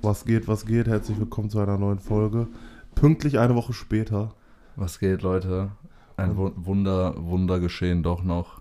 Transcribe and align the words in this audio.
Was 0.00 0.24
geht, 0.24 0.46
was 0.48 0.64
geht? 0.66 0.86
Herzlich 0.86 1.18
willkommen 1.18 1.50
zu 1.50 1.58
einer 1.58 1.78
neuen 1.78 1.98
Folge. 1.98 2.48
Pünktlich 2.94 3.38
eine 3.38 3.54
Woche 3.54 3.72
später. 3.72 4.34
Was 4.76 4.98
geht, 4.98 5.22
Leute? 5.22 5.70
Ein 6.16 6.36
Wu- 6.36 6.52
Wunder, 6.56 7.14
Wunder 7.16 7.60
geschehen 7.60 8.02
doch 8.02 8.22
noch, 8.22 8.60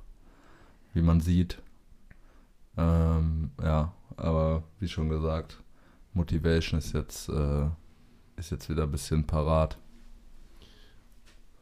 wie 0.94 1.02
man 1.02 1.20
sieht. 1.22 1.62
Ähm, 2.78 3.52
ja, 3.64 3.94
aber 4.16 4.64
wie 4.80 4.88
schon 4.88 5.10
gesagt, 5.10 5.62
Motivation 6.14 6.78
ist 6.80 6.94
jetzt, 6.94 7.30
äh, 7.30 7.66
ist 8.36 8.52
jetzt 8.52 8.70
wieder 8.70 8.84
ein 8.84 8.92
bisschen 8.92 9.26
parat. 9.26 9.78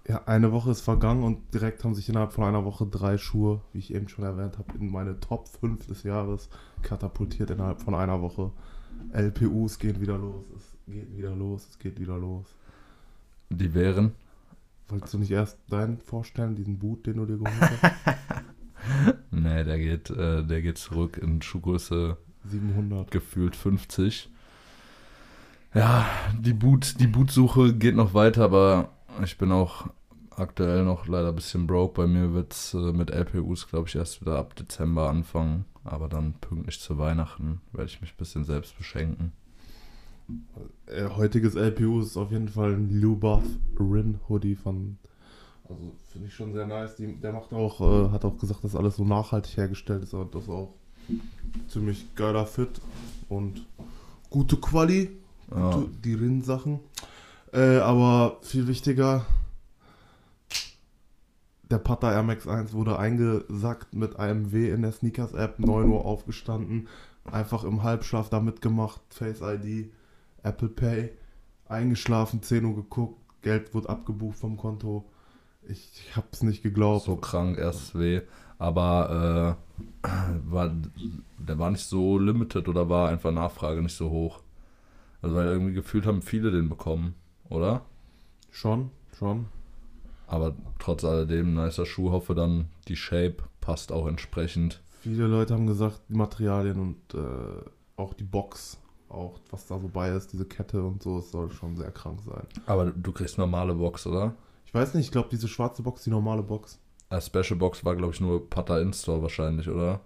Ja, 0.07 0.21
eine 0.25 0.51
Woche 0.51 0.71
ist 0.71 0.81
vergangen 0.81 1.23
und 1.23 1.53
direkt 1.53 1.83
haben 1.83 1.95
sich 1.95 2.07
innerhalb 2.09 2.31
von 2.33 2.43
einer 2.43 2.63
Woche 2.63 2.85
drei 2.85 3.17
Schuhe, 3.17 3.61
wie 3.73 3.79
ich 3.79 3.93
eben 3.93 4.07
schon 4.07 4.23
erwähnt 4.23 4.57
habe, 4.59 4.77
in 4.77 4.91
meine 4.91 5.19
Top 5.19 5.47
5 5.47 5.87
des 5.87 6.03
Jahres 6.03 6.49
katapultiert 6.83 7.49
innerhalb 7.49 7.81
von 7.81 7.95
einer 7.95 8.21
Woche. 8.21 8.51
LPUs 9.13 9.79
gehen 9.79 9.99
wieder 10.01 10.17
los, 10.17 10.45
es 10.55 10.93
geht 10.93 11.17
wieder 11.17 11.35
los, 11.35 11.67
es 11.69 11.79
geht 11.79 11.99
wieder 11.99 12.17
los. 12.17 12.45
Die 13.49 13.73
wären, 13.73 14.13
Wolltest 14.87 15.15
du 15.15 15.17
nicht 15.17 15.31
erst 15.31 15.57
deinen 15.69 15.97
vorstellen, 15.97 16.55
diesen 16.55 16.77
Boot, 16.77 17.07
den 17.07 17.17
du 17.17 17.25
dir 17.25 17.37
geholt 17.37 17.53
hast? 17.59 19.15
nee, 19.31 19.63
der 19.63 19.79
geht, 19.79 20.09
äh, 20.11 20.43
der 20.43 20.61
geht 20.61 20.77
zurück 20.77 21.17
in 21.17 21.41
Schuhgröße 21.41 22.17
700. 22.43 23.09
gefühlt 23.09 23.55
50. 23.55 24.29
Ja, 25.73 26.05
die 26.39 26.53
Boot, 26.53 26.99
die 26.99 27.07
Bootsuche 27.07 27.73
geht 27.73 27.95
noch 27.95 28.13
weiter, 28.13 28.43
aber 28.43 28.89
ich 29.23 29.37
bin 29.39 29.51
auch 29.51 29.89
aktuell 30.29 30.83
noch 30.83 31.07
leider 31.07 31.29
ein 31.29 31.35
bisschen 31.35 31.65
broke. 31.65 32.01
Bei 32.01 32.07
mir 32.07 32.33
wird 32.33 32.53
es 32.53 32.75
äh, 32.75 32.93
mit 32.93 33.09
LPUs, 33.09 33.67
glaube 33.67 33.87
ich, 33.87 33.95
erst 33.95 34.21
wieder 34.21 34.37
ab 34.37 34.55
Dezember 34.55 35.09
anfangen. 35.09 35.65
Aber 35.85 36.09
dann 36.09 36.33
pünktlich 36.41 36.79
zu 36.79 36.97
Weihnachten 36.97 37.61
werde 37.71 37.89
ich 37.89 38.01
mich 38.01 38.11
ein 38.11 38.17
bisschen 38.17 38.43
selbst 38.43 38.77
beschenken. 38.77 39.31
Äh, 40.87 41.09
heutiges 41.09 41.55
LPU 41.55 42.01
ist 42.01 42.17
auf 42.17 42.31
jeden 42.31 42.49
Fall 42.49 42.73
ein 42.73 42.89
Lubath 42.99 43.43
Rin 43.79 44.19
Hoodie 44.27 44.55
von. 44.55 44.97
Also 45.69 45.93
finde 46.11 46.27
ich 46.27 46.33
schon 46.33 46.53
sehr 46.53 46.65
nice. 46.65 46.95
Die, 46.95 47.15
der 47.15 47.33
macht 47.33 47.53
auch, 47.53 47.79
äh, 47.81 48.09
hat 48.11 48.25
auch 48.25 48.37
gesagt, 48.37 48.63
dass 48.63 48.75
alles 48.75 48.95
so 48.95 49.05
nachhaltig 49.05 49.57
hergestellt 49.57 50.03
ist, 50.03 50.13
aber 50.13 50.25
das 50.25 50.43
ist 50.43 50.49
auch 50.49 50.73
ziemlich 51.67 52.15
geiler 52.15 52.47
Fit 52.47 52.81
und 53.29 53.65
gute 54.31 54.57
Quali, 54.57 55.11
Ja, 55.51 55.71
gute, 55.71 55.89
die 56.03 56.15
Rin-Sachen. 56.15 56.79
Äh, 57.53 57.77
aber 57.77 58.37
viel 58.41 58.67
wichtiger, 58.67 59.25
der 61.69 61.79
Pata 61.79 62.11
Air 62.11 62.23
Max 62.23 62.47
1 62.47 62.73
wurde 62.73 62.99
eingesackt 62.99 63.93
mit 63.95 64.17
einem 64.17 64.51
W 64.51 64.69
in 64.69 64.81
der 64.81 64.91
Sneakers-App, 64.91 65.59
9 65.59 65.89
Uhr 65.89 66.05
aufgestanden, 66.05 66.87
einfach 67.25 67.63
im 67.63 67.83
Halbschlaf 67.83 68.29
da 68.29 68.39
mitgemacht, 68.39 69.01
Face 69.09 69.41
ID, 69.41 69.91
Apple 70.43 70.69
Pay, 70.69 71.11
eingeschlafen, 71.67 72.41
10 72.41 72.65
Uhr 72.65 72.75
geguckt, 72.75 73.19
Geld 73.41 73.73
wurde 73.73 73.89
abgebucht 73.89 74.37
vom 74.37 74.57
Konto. 74.57 75.05
Ich, 75.67 75.89
ich 75.93 76.15
hab's 76.15 76.43
nicht 76.43 76.61
geglaubt. 76.61 77.05
so 77.05 77.15
krank, 77.15 77.57
erstes 77.57 77.97
weh. 77.97 78.21
Aber 78.57 79.57
äh, 80.03 80.09
war, 80.49 80.71
der 81.37 81.59
war 81.59 81.71
nicht 81.71 81.85
so 81.85 82.17
limited 82.17 82.67
oder 82.67 82.89
war 82.89 83.09
einfach 83.09 83.31
Nachfrage 83.31 83.81
nicht 83.81 83.95
so 83.95 84.09
hoch. 84.09 84.41
Also 85.21 85.35
weil 85.35 85.47
irgendwie 85.47 85.73
gefühlt 85.73 86.05
haben 86.05 86.21
viele 86.21 86.51
den 86.51 86.69
bekommen, 86.69 87.15
oder? 87.49 87.81
Schon, 88.51 88.91
schon. 89.17 89.47
Aber 90.27 90.55
trotz 90.79 91.03
alledem, 91.03 91.53
nicer 91.53 91.85
Schuh. 91.85 92.11
Hoffe 92.11 92.35
dann, 92.35 92.69
die 92.87 92.95
Shape 92.95 93.37
passt 93.61 93.91
auch 93.91 94.07
entsprechend. 94.07 94.81
Viele 95.01 95.27
Leute 95.27 95.53
haben 95.53 95.67
gesagt, 95.67 96.01
die 96.09 96.15
Materialien 96.15 96.79
und 96.79 97.13
äh, 97.13 97.69
auch 97.95 98.13
die 98.13 98.23
Box, 98.23 98.79
auch 99.09 99.39
was 99.51 99.67
da 99.67 99.79
so 99.79 99.87
bei 99.87 100.09
ist, 100.09 100.33
diese 100.33 100.45
Kette 100.45 100.83
und 100.83 101.03
so, 101.03 101.19
es 101.19 101.31
soll 101.31 101.51
schon 101.51 101.75
sehr 101.75 101.91
krank 101.91 102.19
sein. 102.25 102.47
Aber 102.65 102.85
du 102.85 103.11
kriegst 103.11 103.37
normale 103.37 103.75
Box, 103.75 104.07
oder? 104.07 104.33
Ich 104.65 104.73
weiß 104.73 104.93
nicht, 104.95 105.05
ich 105.05 105.11
glaube, 105.11 105.29
diese 105.31 105.47
schwarze 105.47 105.83
Box, 105.83 106.03
die 106.03 106.09
normale 106.09 106.41
Box. 106.41 106.79
Als 107.09 107.27
Special 107.27 107.55
Box 107.55 107.85
war, 107.85 107.95
glaube 107.95 108.13
ich, 108.13 108.19
nur 108.19 108.49
Pata 108.49 108.79
In-Store 108.79 109.21
wahrscheinlich, 109.21 109.69
oder? 109.69 110.01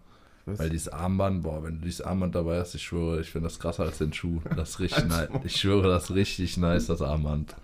Weil 0.46 0.70
dieses 0.70 0.90
Armband, 0.90 1.44
boah, 1.44 1.64
wenn 1.64 1.76
du 1.76 1.86
dieses 1.86 2.02
Armband 2.02 2.36
dabei 2.36 2.60
hast, 2.60 2.76
ich 2.76 2.84
schwöre, 2.84 3.22
ich 3.22 3.30
finde 3.30 3.48
das 3.48 3.60
krasser 3.60 3.84
als 3.84 4.00
den 4.00 4.14
Schuh. 4.14 4.42
Das 4.56 4.70
ist 4.72 4.80
richtig 4.80 5.06
nice. 5.06 5.30
Ich 5.44 5.56
schwöre, 5.56 5.88
das 5.88 6.06
ist 6.06 6.16
richtig 6.16 6.58
nice, 6.58 6.88
das 6.88 7.02
Armband. 7.02 7.56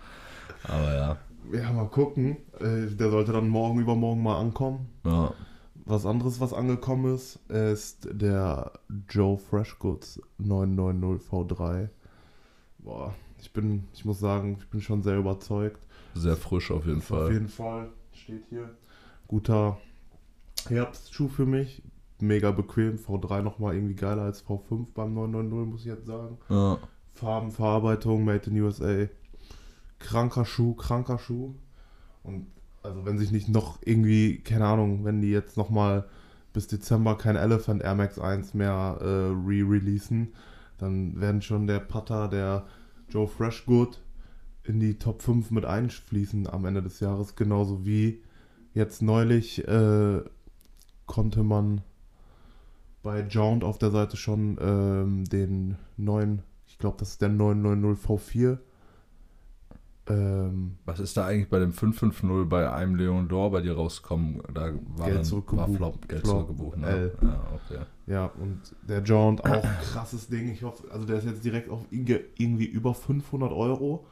Aber 0.64 0.94
ja. 0.94 1.16
Ja, 1.52 1.72
mal 1.72 1.88
gucken. 1.88 2.36
Äh, 2.60 2.86
Der 2.96 3.10
sollte 3.10 3.32
dann 3.32 3.48
morgen 3.48 3.80
übermorgen 3.80 4.22
mal 4.22 4.38
ankommen. 4.38 4.88
ja. 5.04 5.32
Was 5.88 6.04
anderes, 6.04 6.40
was 6.40 6.52
angekommen 6.52 7.14
ist, 7.14 7.36
ist 7.48 8.08
der 8.10 8.72
Joe 9.08 9.38
Freshgoods 9.38 10.20
990 10.38 11.28
V3. 11.30 11.88
Boah, 12.80 13.14
ich 13.40 13.52
bin, 13.52 13.84
ich 13.94 14.04
muss 14.04 14.18
sagen, 14.18 14.56
ich 14.58 14.68
bin 14.68 14.80
schon 14.80 15.04
sehr 15.04 15.16
überzeugt. 15.16 15.86
Sehr 16.14 16.36
frisch 16.36 16.72
auf 16.72 16.86
jeden 16.86 16.98
Ist 16.98 17.12
Auf 17.12 17.18
Fall. 17.18 17.32
jeden 17.32 17.46
Fall 17.46 17.88
steht 18.12 18.42
hier. 18.50 18.68
Guter 19.28 19.78
Herbstschuh 20.68 21.28
für 21.28 21.46
mich. 21.46 21.82
Mega 22.18 22.50
bequem. 22.50 22.96
V3 22.96 23.42
nochmal 23.42 23.76
irgendwie 23.76 23.94
geiler 23.94 24.22
als 24.22 24.44
V5 24.44 24.88
beim 24.92 25.14
990, 25.14 25.70
muss 25.70 25.80
ich 25.82 25.86
jetzt 25.86 26.06
sagen. 26.06 26.38
Ja. 26.48 26.78
Farbenverarbeitung, 27.12 28.24
made 28.24 28.50
in 28.50 28.60
USA. 28.60 29.06
Kranker 29.98 30.44
Schuh, 30.44 30.74
kranker 30.74 31.18
Schuh. 31.18 31.54
Und 32.22 32.46
also 32.82 33.04
wenn 33.04 33.18
sich 33.18 33.32
nicht 33.32 33.48
noch 33.48 33.78
irgendwie, 33.84 34.38
keine 34.38 34.66
Ahnung, 34.66 35.04
wenn 35.04 35.20
die 35.20 35.30
jetzt 35.30 35.56
nochmal 35.56 36.08
bis 36.52 36.68
Dezember 36.68 37.18
kein 37.18 37.36
Elephant 37.36 37.82
Air 37.82 37.94
Max 37.94 38.18
1 38.18 38.54
mehr 38.54 38.98
äh, 39.00 39.04
re-releasen, 39.04 40.32
dann 40.78 41.20
werden 41.20 41.42
schon 41.42 41.66
der 41.66 41.80
Putter, 41.80 42.28
der 42.28 42.66
Joe 43.08 43.26
Freshgood 43.26 44.00
in 44.64 44.80
die 44.80 44.98
Top 44.98 45.22
5 45.22 45.50
mit 45.50 45.64
einfließen 45.64 46.46
am 46.48 46.64
Ende 46.64 46.82
des 46.82 47.00
Jahres. 47.00 47.36
Genauso 47.36 47.84
wie 47.84 48.22
jetzt 48.74 49.02
neulich 49.02 49.66
äh, 49.66 50.22
konnte 51.06 51.42
man 51.42 51.82
bei 53.02 53.26
Jaunt 53.28 53.62
auf 53.62 53.78
der 53.78 53.90
Seite 53.90 54.16
schon 54.16 54.58
ähm, 54.60 55.24
den 55.26 55.76
neuen, 55.96 56.42
ich 56.66 56.78
glaube, 56.78 56.96
das 56.98 57.10
ist 57.10 57.22
der 57.22 57.28
990 57.28 58.04
V4. 58.04 58.58
Ähm, 60.08 60.76
Was 60.84 61.00
ist 61.00 61.16
da 61.16 61.26
eigentlich 61.26 61.48
bei 61.48 61.58
dem 61.58 61.72
550 61.72 62.48
bei 62.48 62.72
einem 62.72 62.94
Leon 62.94 63.28
Dor 63.28 63.50
bei 63.50 63.60
dir 63.60 63.74
rausgekommen? 63.74 64.40
Da 64.54 64.72
war 64.96 65.10
Geld 65.10 65.26
zurückgebucht. 65.26 65.68
War 65.68 65.76
Flop, 65.76 66.08
Geld 66.08 66.20
Flop, 66.22 66.46
zurückgebucht. 66.46 66.78
Ne? 66.78 67.12
Ja, 67.20 67.46
okay. 67.54 67.84
ja, 68.06 68.26
und 68.26 68.60
der 68.88 69.02
Jaunt 69.02 69.44
auch 69.44 69.62
krasses 69.92 70.28
Ding. 70.28 70.50
Ich 70.50 70.62
hoffe, 70.62 70.90
also 70.92 71.06
der 71.06 71.18
ist 71.18 71.24
jetzt 71.24 71.44
direkt 71.44 71.70
auf 71.70 71.84
irgendwie 71.90 72.66
über 72.66 72.94
500 72.94 73.52
Euro. 73.52 74.06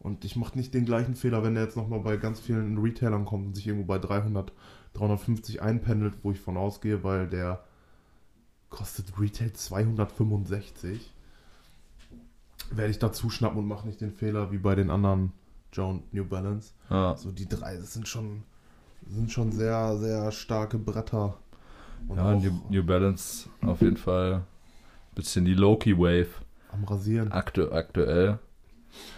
Und 0.00 0.24
ich 0.24 0.34
mache 0.34 0.56
nicht 0.56 0.72
den 0.72 0.86
gleichen 0.86 1.14
Fehler, 1.14 1.44
wenn 1.44 1.54
der 1.54 1.64
jetzt 1.64 1.76
nochmal 1.76 2.00
bei 2.00 2.16
ganz 2.16 2.40
vielen 2.40 2.78
Retailern 2.78 3.26
kommt 3.26 3.48
und 3.48 3.54
sich 3.54 3.66
irgendwo 3.66 3.86
bei 3.86 3.98
300, 3.98 4.50
350 4.94 5.60
einpendelt, 5.62 6.14
wo 6.22 6.32
ich 6.32 6.40
von 6.40 6.56
ausgehe, 6.56 7.04
weil 7.04 7.28
der 7.28 7.62
kostet 8.70 9.20
Retail 9.20 9.52
265. 9.52 11.12
Werde 12.70 12.90
ich 12.90 12.98
da 12.98 13.12
zuschnappen 13.12 13.58
und 13.58 13.66
mache 13.66 13.86
nicht 13.86 14.00
den 14.00 14.12
Fehler 14.12 14.52
wie 14.52 14.58
bei 14.58 14.74
den 14.74 14.90
anderen 14.90 15.32
Jound 15.72 16.12
New 16.14 16.24
Balance. 16.24 16.72
Ja. 16.88 17.10
Also 17.12 17.30
die 17.32 17.48
drei, 17.48 17.76
das 17.76 17.92
sind 17.92 18.06
schon, 18.08 18.42
sind 19.08 19.30
schon 19.32 19.52
sehr, 19.52 19.96
sehr 19.98 20.30
starke 20.32 20.78
Bretter. 20.78 21.36
Und 22.08 22.16
Ja, 22.16 22.34
New, 22.34 22.60
New 22.70 22.82
Balance 22.84 23.48
auf 23.62 23.80
jeden 23.82 23.96
Fall 23.96 24.42
bisschen 25.14 25.44
die 25.44 25.54
Loki 25.54 25.96
Wave 25.98 26.28
am 26.72 26.84
Rasieren. 26.84 27.30
aktu 27.32 27.70
aktuell. 27.72 28.38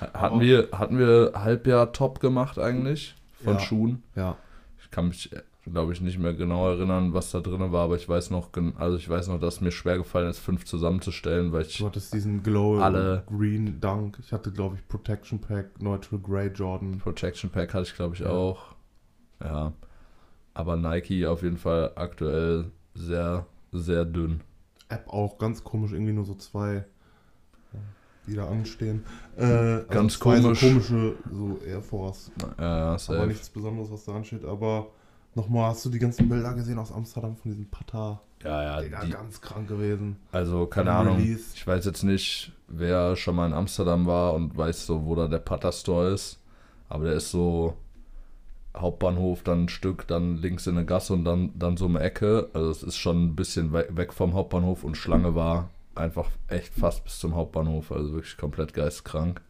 Ha- 0.00 0.12
Hatten 0.14 0.40
wir, 0.40 0.68
hatten 0.72 0.98
wir 0.98 1.32
Halbjahr 1.34 1.92
top 1.92 2.20
gemacht 2.20 2.58
eigentlich 2.58 3.14
von 3.44 3.54
Ja. 3.54 3.60
Schuhen? 3.60 4.02
Ja, 4.16 4.36
Ich 4.82 4.90
kann 4.90 5.08
mich, 5.08 5.30
glaube 5.64 5.92
ich, 5.92 6.00
nicht 6.00 6.18
mehr 6.18 6.34
genau 6.34 6.68
erinnern, 6.68 7.14
was 7.14 7.30
da 7.30 7.40
drin 7.40 7.70
war, 7.72 7.84
aber 7.84 7.96
ich 7.96 8.08
weiß 8.08 8.30
noch, 8.30 8.48
also 8.78 8.96
ich 8.96 9.08
weiß 9.08 9.28
noch, 9.28 9.38
dass 9.38 9.54
es 9.56 9.60
mir 9.60 9.70
schwer 9.70 9.96
gefallen 9.98 10.28
ist, 10.28 10.40
fünf 10.40 10.64
zusammenzustellen, 10.64 11.52
weil 11.52 11.62
ich 11.62 11.78
du 11.78 11.86
hattest 11.86 12.12
diesen 12.12 12.42
Glow 12.42 12.78
Alle- 12.80 13.22
Green 13.28 13.80
Dunk. 13.80 14.18
Ich 14.20 14.32
hatte, 14.32 14.50
glaube 14.50 14.76
ich, 14.76 14.88
Protection 14.88 15.40
Pack, 15.40 15.80
Neutral 15.80 16.18
Grey 16.20 16.48
Jordan. 16.48 16.98
Protection 16.98 17.48
Pack 17.50 17.74
hatte 17.74 17.84
ich, 17.84 17.94
glaube 17.94 18.14
ich, 18.14 18.20
Ja. 18.22 18.30
auch. 18.30 18.74
Ja. 19.42 19.72
Aber 20.54 20.76
Nike 20.76 21.26
auf 21.26 21.42
jeden 21.42 21.56
Fall 21.58 21.92
aktuell 21.94 22.70
sehr, 22.94 23.46
sehr 23.70 24.04
dünn. 24.04 24.40
App 24.88 25.08
auch 25.08 25.38
ganz 25.38 25.62
komisch, 25.64 25.92
irgendwie 25.92 26.12
nur 26.12 26.24
so 26.26 26.34
zwei, 26.34 26.84
die 28.26 28.34
da 28.34 28.48
anstehen. 28.48 29.04
Äh, 29.36 29.80
Ganz 29.88 30.18
zwei 30.18 30.40
komisch. 30.40 30.60
So 30.60 30.66
komische, 30.68 31.14
so 31.32 31.58
Air 31.66 31.80
Force. 31.82 32.30
Ja, 32.58 32.64
Aber 32.90 32.98
safe. 32.98 33.26
nichts 33.28 33.48
Besonderes, 33.48 33.90
was 33.90 34.04
da 34.04 34.12
ansteht. 34.16 34.44
Aber 34.44 34.88
nochmal, 35.34 35.70
hast 35.70 35.84
du 35.84 35.90
die 35.90 35.98
ganzen 35.98 36.28
Bilder 36.28 36.54
gesehen 36.54 36.78
aus 36.78 36.92
Amsterdam 36.92 37.36
von 37.36 37.50
diesem 37.50 37.68
Pata? 37.70 38.20
Ja, 38.42 38.62
ja, 38.62 38.80
Digga, 38.80 39.04
die, 39.04 39.12
ganz 39.12 39.40
krank 39.40 39.68
gewesen. 39.68 40.16
also 40.32 40.66
keine 40.66 40.90
Beim 40.90 41.00
Ahnung. 41.00 41.16
Release. 41.18 41.52
Ich 41.54 41.66
weiß 41.66 41.84
jetzt 41.84 42.02
nicht, 42.02 42.52
wer 42.68 43.14
schon 43.16 43.36
mal 43.36 43.46
in 43.46 43.52
Amsterdam 43.52 44.06
war 44.06 44.34
und 44.34 44.56
weiß 44.56 44.86
so, 44.86 45.04
wo 45.04 45.14
da 45.14 45.28
der 45.28 45.38
Putter 45.38 45.70
Store 45.72 46.10
ist. 46.10 46.40
Aber 46.88 47.04
der 47.04 47.14
ist 47.14 47.30
so 47.30 47.76
Hauptbahnhof, 48.76 49.42
dann 49.42 49.64
ein 49.64 49.68
Stück, 49.68 50.06
dann 50.08 50.36
links 50.38 50.66
in 50.66 50.76
eine 50.76 50.86
Gasse 50.86 51.12
und 51.12 51.24
dann, 51.24 51.52
dann 51.58 51.76
so 51.76 51.86
eine 51.86 52.00
Ecke. 52.00 52.48
Also 52.52 52.70
es 52.70 52.82
ist 52.82 52.96
schon 52.96 53.26
ein 53.26 53.36
bisschen 53.36 53.72
we 53.72 53.86
weg 53.90 54.12
vom 54.12 54.34
Hauptbahnhof 54.34 54.82
und 54.82 54.96
Schlange 54.96 55.34
war 55.34 55.70
einfach 55.94 56.28
echt 56.48 56.72
fast 56.74 57.04
bis 57.04 57.18
zum 57.18 57.34
Hauptbahnhof, 57.34 57.92
also 57.92 58.14
wirklich 58.14 58.36
komplett 58.36 58.74
geistkrank. 58.74 59.40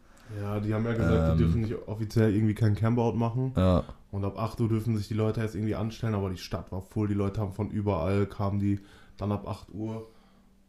Ja, 0.41 0.61
die 0.61 0.73
haben 0.73 0.85
ja 0.85 0.93
gesagt, 0.93 1.31
Ähm. 1.31 1.37
die 1.37 1.45
dürfen 1.45 1.61
nicht 1.63 1.75
offiziell 1.89 2.35
irgendwie 2.35 2.55
kein 2.55 2.75
Campout 2.75 3.15
machen. 3.15 3.53
Ja, 3.57 3.85
Und 4.11 4.25
ab 4.25 4.39
8 4.39 4.61
Uhr 4.61 4.69
dürfen 4.69 4.97
sich 4.97 5.09
die 5.09 5.15
Leute 5.15 5.41
jetzt 5.41 5.55
irgendwie 5.55 5.75
anstellen, 5.75 6.15
aber 6.15 6.31
die 6.31 6.37
Stadt 6.37 6.71
war 6.73 6.83
voll. 6.83 7.09
Die 7.09 7.15
Leute 7.15 7.41
haben 7.41 7.53
von 7.53 7.71
überall, 7.71 8.27
kamen 8.27 8.61
die 8.61 8.81
dann 9.17 9.33
ab 9.33 9.47
8 9.47 9.73
Uhr. 9.73 10.07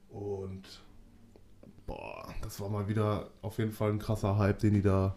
Und 0.10 0.64
boah, 1.86 2.26
das 2.42 2.60
war 2.62 2.70
mal 2.70 2.88
wieder 2.88 3.28
auf 3.42 3.58
jeden 3.58 3.72
Fall 3.72 3.92
ein 3.92 4.00
krasser 4.00 4.38
Hype, 4.38 4.60
den 4.60 4.74
die 4.76 4.82
da. 4.82 5.16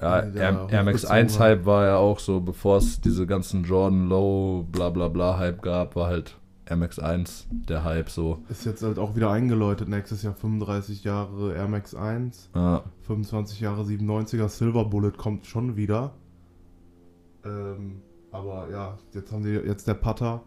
ja 0.00 0.68
Air, 0.68 0.84
Max 0.84 1.02
hochgezogen 1.02 1.16
1 1.16 1.38
Hype 1.40 1.66
war 1.66 1.84
ja 1.86 1.96
auch 1.96 2.18
so, 2.20 2.40
bevor 2.40 2.78
es 2.78 3.00
diese 3.00 3.26
ganzen 3.26 3.64
Jordan 3.64 4.08
Low, 4.08 4.64
bla 4.70 4.90
bla 4.90 5.08
bla 5.08 5.36
Hype 5.38 5.60
gab, 5.60 5.96
war 5.96 6.06
halt 6.06 6.37
Air 6.68 6.76
Max 6.76 6.98
1 6.98 7.46
der 7.50 7.84
Hype 7.84 8.10
so. 8.10 8.42
Ist 8.48 8.66
jetzt 8.66 8.82
halt 8.82 8.98
auch 8.98 9.16
wieder 9.16 9.30
eingeläutet. 9.30 9.88
Nächstes 9.88 10.22
Jahr 10.22 10.34
35 10.34 11.04
Jahre 11.04 11.54
Air 11.54 11.68
Max 11.68 11.94
1, 11.94 12.50
Ja, 12.54 12.84
25 13.02 13.60
Jahre 13.60 13.82
97er 13.82 14.48
Silver 14.48 14.84
Bullet 14.84 15.12
kommt 15.12 15.46
schon 15.46 15.76
wieder. 15.76 16.12
Ähm, 17.44 18.02
aber 18.30 18.68
ja, 18.70 18.98
jetzt 19.12 19.32
haben 19.32 19.42
sie 19.42 19.54
jetzt 19.54 19.86
der 19.86 19.94
Putter, 19.94 20.42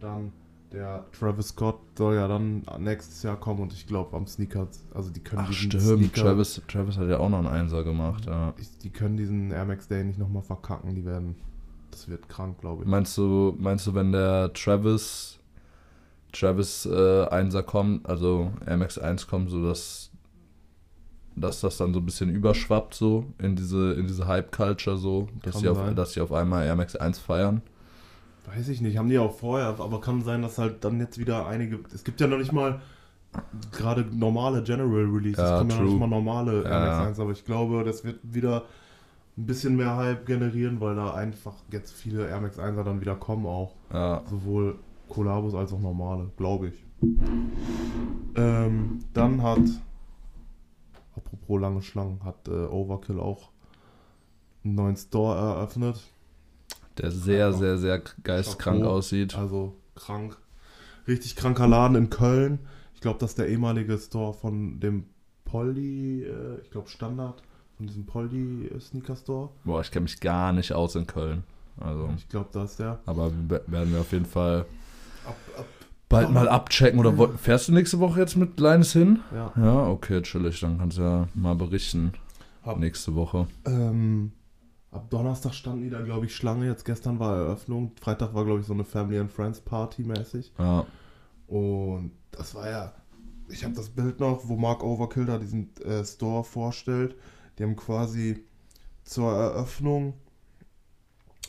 dann 0.00 0.32
der 0.72 1.04
Travis 1.12 1.48
Scott 1.48 1.78
soll 1.96 2.16
ja 2.16 2.26
dann 2.26 2.64
nächstes 2.78 3.22
Jahr 3.22 3.36
kommen 3.36 3.60
und 3.60 3.72
ich 3.72 3.86
glaube 3.86 4.16
am 4.16 4.26
Sneaker, 4.26 4.68
also 4.94 5.10
die 5.10 5.20
können 5.20 5.42
Ach 5.44 5.48
diesen 5.48 5.70
stimmt, 5.70 5.82
Sneaker, 5.82 6.22
Travis, 6.22 6.62
Travis 6.66 6.98
hat 6.98 7.08
ja 7.08 7.18
auch 7.18 7.28
noch 7.28 7.38
einen 7.38 7.46
Einser 7.46 7.84
gemacht. 7.84 8.26
Ja. 8.26 8.54
ich, 8.58 8.76
die 8.78 8.90
können 8.90 9.16
diesen 9.16 9.50
Air 9.50 9.64
Max 9.64 9.88
Day 9.88 10.02
nicht 10.02 10.18
nochmal 10.18 10.42
verkacken, 10.42 10.94
die 10.94 11.04
werden, 11.04 11.36
das 11.90 12.08
wird 12.08 12.28
krank, 12.28 12.58
glaube 12.60 12.82
ich. 12.82 12.88
Meinst 12.88 13.16
du, 13.16 13.54
meinst 13.58 13.86
du, 13.86 13.94
wenn 13.94 14.12
der 14.12 14.52
Travis 14.54 15.38
Travis 16.38 16.86
äh, 16.86 17.24
Einser 17.26 17.62
kommt, 17.62 18.08
also 18.08 18.50
Air 18.66 18.76
Max 18.76 18.98
1 18.98 19.26
kommt, 19.26 19.50
so 19.50 19.66
dass, 19.66 20.10
das 21.34 21.60
dann 21.60 21.92
so 21.92 22.00
ein 22.00 22.04
bisschen 22.04 22.30
überschwappt 22.30 22.94
so 22.94 23.26
in 23.38 23.56
diese, 23.56 23.92
in 23.94 24.06
diese 24.06 24.26
Hype-Culture 24.26 24.96
so, 24.96 25.28
dass 25.42 25.54
Kann 25.54 25.62
sie, 25.62 25.68
auf, 25.68 25.78
sein. 25.78 25.96
dass 25.96 26.12
sie 26.12 26.20
auf 26.20 26.32
einmal 26.32 26.64
Air 26.66 26.76
Max 26.76 26.96
1 26.96 27.18
feiern? 27.18 27.62
Weiß 28.54 28.68
ich 28.68 28.80
nicht, 28.80 28.96
haben 28.96 29.08
die 29.08 29.18
auch 29.18 29.36
vorher, 29.36 29.66
aber 29.66 30.00
kann 30.00 30.22
sein, 30.22 30.42
dass 30.42 30.58
halt 30.58 30.84
dann 30.84 31.00
jetzt 31.00 31.18
wieder 31.18 31.46
einige. 31.46 31.80
Es 31.92 32.04
gibt 32.04 32.20
ja 32.20 32.26
noch 32.26 32.38
nicht 32.38 32.52
mal 32.52 32.80
gerade 33.72 34.02
normale 34.12 34.62
General 34.62 34.88
Releases, 35.04 35.38
Ja, 35.38 35.54
es 35.54 35.58
kommen 35.58 35.70
ja 35.70 35.80
nicht 35.80 35.98
mal 35.98 36.06
normale 36.06 36.62
Ja, 36.62 36.70
Air 36.70 36.80
Max 36.80 36.98
ja. 36.98 37.06
1, 37.08 37.20
aber 37.20 37.30
ich 37.32 37.44
glaube, 37.44 37.84
das 37.84 38.04
wird 38.04 38.20
wieder 38.22 38.62
ein 39.36 39.46
bisschen 39.46 39.76
mehr 39.76 39.96
Hype 39.96 40.24
generieren, 40.26 40.80
weil 40.80 40.94
da 40.96 41.12
einfach 41.12 41.54
jetzt 41.70 41.92
viele 41.92 42.28
Air 42.28 42.40
Max 42.40 42.58
1er 42.58 42.84
dann 42.84 43.00
wieder 43.00 43.16
kommen 43.16 43.46
auch. 43.46 43.74
Ja, 43.92 44.22
Sowohl 44.30 44.76
Kollabos 45.08 45.54
als 45.54 45.72
auch 45.72 45.80
normale, 45.80 46.30
glaube 46.36 46.68
ich. 46.68 46.84
Ähm, 48.34 49.00
dann 49.14 49.42
hat, 49.42 49.60
apropos 51.16 51.60
lange 51.60 51.82
Schlangen, 51.82 52.22
hat 52.24 52.48
äh, 52.48 52.50
Overkill 52.66 53.18
auch 53.20 53.50
einen 54.64 54.74
neuen 54.74 54.96
Store 54.96 55.36
eröffnet. 55.38 56.02
der 56.98 57.10
sehr, 57.10 57.52
sehr, 57.52 57.78
sehr 57.78 58.02
geistkrank 58.22 58.80
Chapeau. 58.82 58.90
aussieht. 58.96 59.34
Also 59.36 59.74
krank. 59.94 60.36
Richtig 61.06 61.36
kranker 61.36 61.66
Laden 61.68 61.96
in 61.96 62.10
Köln. 62.10 62.58
Ich 62.94 63.00
glaube, 63.00 63.18
das 63.20 63.30
ist 63.30 63.38
der 63.38 63.48
ehemalige 63.48 63.96
Store 63.98 64.34
von 64.34 64.80
dem 64.80 65.04
Polly, 65.44 66.24
äh, 66.24 66.60
ich 66.62 66.70
glaube 66.70 66.88
Standard, 66.88 67.42
von 67.76 67.86
diesem 67.86 68.04
Polly 68.06 68.66
äh, 68.66 68.80
Sneaker 68.80 69.14
Store. 69.16 69.50
Boah, 69.64 69.80
ich 69.82 69.90
kenne 69.90 70.04
mich 70.04 70.18
gar 70.20 70.52
nicht 70.52 70.72
aus 70.72 70.94
in 70.96 71.06
Köln. 71.06 71.44
Also, 71.78 72.08
Ich 72.16 72.28
glaube, 72.28 72.48
da 72.52 72.64
ist 72.64 72.78
der. 72.78 72.98
aber 73.06 73.30
we- 73.48 73.62
werden 73.66 73.92
wir 73.92 74.00
auf 74.00 74.10
jeden 74.12 74.24
Fall 74.24 74.64
Ab, 75.26 75.36
ab, 75.58 75.66
bald 76.08 76.30
mal 76.30 76.48
abchecken. 76.48 76.98
Oder 77.00 77.16
wo- 77.18 77.28
fährst 77.28 77.68
du 77.68 77.72
nächste 77.72 77.98
Woche 78.00 78.20
jetzt 78.20 78.36
mit 78.36 78.58
Leines 78.60 78.92
hin? 78.92 79.20
ja. 79.34 79.52
Ja, 79.56 79.86
okay, 79.88 80.22
chillig. 80.22 80.60
Dann 80.60 80.78
kannst 80.78 80.98
du 80.98 81.02
ja 81.02 81.28
mal 81.34 81.54
berichten 81.54 82.12
Ab, 82.62 82.78
nächste 82.78 83.14
Woche. 83.14 83.46
ähm, 83.64 84.32
ab 84.90 85.10
Donnerstag 85.10 85.52
standen 85.54 85.82
die 85.82 85.90
da, 85.90 86.00
glaube 86.02 86.26
ich, 86.26 86.34
Schlange. 86.34 86.66
Jetzt 86.66 86.84
gestern 86.84 87.18
war 87.18 87.36
Eröffnung. 87.36 87.92
Freitag 88.00 88.34
war, 88.34 88.44
glaube 88.44 88.60
ich, 88.60 88.66
so 88.66 88.72
eine 88.72 88.84
Family 88.84 89.18
and 89.18 89.30
Friends 89.30 89.60
Party 89.60 90.02
mäßig. 90.04 90.52
Ja, 90.58 90.86
Und 91.46 92.12
das 92.32 92.54
war 92.54 92.68
ja, 92.70 92.92
ich 93.48 93.62
habe 93.64 93.74
das 93.74 93.88
Bild 93.90 94.18
noch, 94.20 94.48
wo 94.48 94.56
Mark 94.56 94.82
Overkill 94.82 95.26
da 95.26 95.38
diesen 95.38 95.70
äh, 95.84 96.04
Store 96.04 96.42
vorstellt. 96.44 97.14
Die 97.58 97.62
haben 97.62 97.76
quasi 97.76 98.44
zur 99.04 99.32
Eröffnung, 99.32 100.14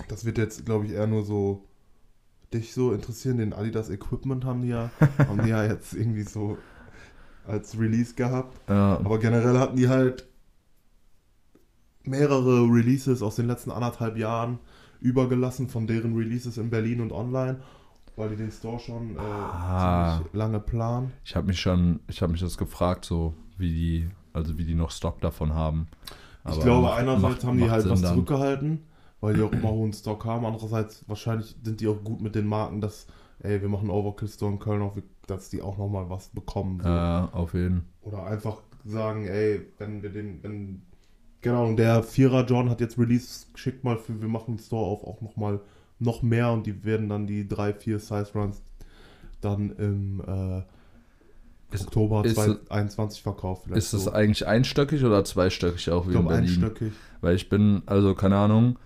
das 0.07 0.23
wird 0.25 0.37
jetzt, 0.37 0.65
glaube 0.65 0.85
ich, 0.85 0.91
eher 0.91 1.07
nur 1.07 1.23
so 1.25 1.63
dich 2.53 2.73
so 2.73 2.93
interessieren, 2.93 3.37
den 3.37 3.53
Adidas 3.53 3.89
Equipment 3.89 4.45
haben 4.45 4.61
die 4.61 4.69
ja, 4.69 4.89
haben 5.17 5.43
die 5.43 5.49
ja 5.49 5.63
jetzt 5.65 5.93
irgendwie 5.93 6.23
so 6.23 6.57
als 7.47 7.77
Release 7.79 8.13
gehabt. 8.15 8.57
ja, 8.69 8.97
Aber 8.97 9.19
generell 9.19 9.57
hatten 9.59 9.75
die 9.77 9.87
halt 9.89 10.27
mehrere 12.03 12.63
Releases 12.63 13.21
aus 13.21 13.35
den 13.35 13.47
letzten 13.47 13.71
anderthalb 13.71 14.17
Jahren 14.17 14.59
übergelassen 15.01 15.67
von 15.67 15.87
deren 15.87 16.15
Releases 16.15 16.57
in 16.57 16.69
Berlin 16.69 17.01
und 17.01 17.11
online, 17.11 17.59
weil 18.15 18.29
die 18.29 18.35
den 18.37 18.51
Store 18.51 18.79
schon 18.79 19.15
äh, 19.15 19.19
Ah. 19.19 20.15
ziemlich 20.17 20.33
lange 20.33 20.59
planen. 20.59 21.11
ich 21.23 21.35
habe 21.35 21.47
mich 21.47 21.59
schon, 21.59 21.99
ich 22.07 22.21
habe 22.21 22.31
mich 22.31 22.41
das 22.41 22.57
gefragt, 22.57 23.05
so 23.05 23.33
wie 23.57 23.69
die, 23.71 24.09
also 24.33 24.57
wie 24.57 24.63
die 24.65 24.75
noch 24.75 24.91
Stock 24.91 25.19
davon 25.21 25.53
haben. 25.53 25.87
ich 26.45 26.51
Aber 26.53 26.63
glaube, 26.63 26.81
macht- 26.87 26.99
einerseits 26.99 27.21
macht- 27.21 27.43
haben 27.43 27.57
die 27.57 27.69
halt 27.69 27.81
Sinn 27.83 27.91
was 27.91 28.01
dann. 28.01 28.13
zurückgehalten, 28.13 28.79
weil 29.21 29.33
die 29.35 29.41
auch 29.41 29.51
immer 29.51 29.71
hohen 29.71 29.93
Stock 29.93 30.25
haben. 30.25 30.45
Andererseits 30.45 31.03
wahrscheinlich 31.07 31.55
sind 31.63 31.81
die 31.81 31.87
auch 31.87 32.03
gut 32.03 32.21
mit 32.21 32.35
den 32.35 32.45
Marken, 32.47 32.81
dass, 32.81 33.07
ey, 33.39 33.61
wir 33.61 33.69
machen 33.69 33.89
Overkill 33.89 34.27
Store 34.27 34.51
in 34.51 34.59
Köln 34.59 34.81
auf, 34.81 34.97
dass 35.25 35.49
die 35.49 35.61
auch 35.61 35.77
nochmal 35.77 36.09
was 36.09 36.29
bekommen. 36.29 36.79
So. 36.81 36.87
Ja, 36.89 37.29
auf 37.33 37.53
jeden 37.53 37.85
Oder 38.01 38.25
einfach 38.25 38.61
sagen, 38.85 39.25
ey, 39.27 39.61
wenn 39.79 40.01
wir 40.03 40.09
den, 40.11 40.41
wenn, 40.43 40.81
genau, 41.41 41.67
und 41.67 41.77
der 41.77 42.03
Vierer 42.03 42.45
John 42.45 42.69
hat 42.69 42.79
jetzt 42.79 42.97
Release, 42.97 43.47
schickt 43.55 43.83
mal 43.83 43.97
für, 43.97 44.21
wir 44.21 44.29
machen 44.29 44.55
den 44.55 44.59
Store 44.63 44.85
auf 44.85 45.03
auch 45.03 45.21
nochmal 45.21 45.59
noch 45.99 46.21
mehr 46.21 46.51
und 46.51 46.65
die 46.67 46.85
werden 46.85 47.09
dann 47.09 47.25
die 47.27 47.47
drei, 47.47 47.73
vier 47.73 47.99
Size 47.99 48.27
Runs 48.35 48.61
dann 49.41 49.71
im 49.71 50.21
äh, 50.25 50.61
Ist- 51.73 51.85
Oktober 51.87 52.23
ist- 52.23 52.35
2021 52.35 53.21
verkauft. 53.21 53.63
vielleicht 53.65 53.79
Ist 53.79 53.93
das 53.93 54.05
so. 54.05 54.11
eigentlich 54.11 54.47
einstöckig 54.47 55.03
oder 55.03 55.23
zweistöckig 55.25 55.89
auch 55.91 56.07
ich 56.07 56.13
wie 56.13 56.17
in 56.17 56.27
Berlin? 56.27 56.43
einstöckig. 56.49 56.93
Weil 57.21 57.35
ich 57.35 57.49
bin, 57.49 57.81
also 57.87 58.15
keine 58.15 58.37
Ahnung, 58.37 58.77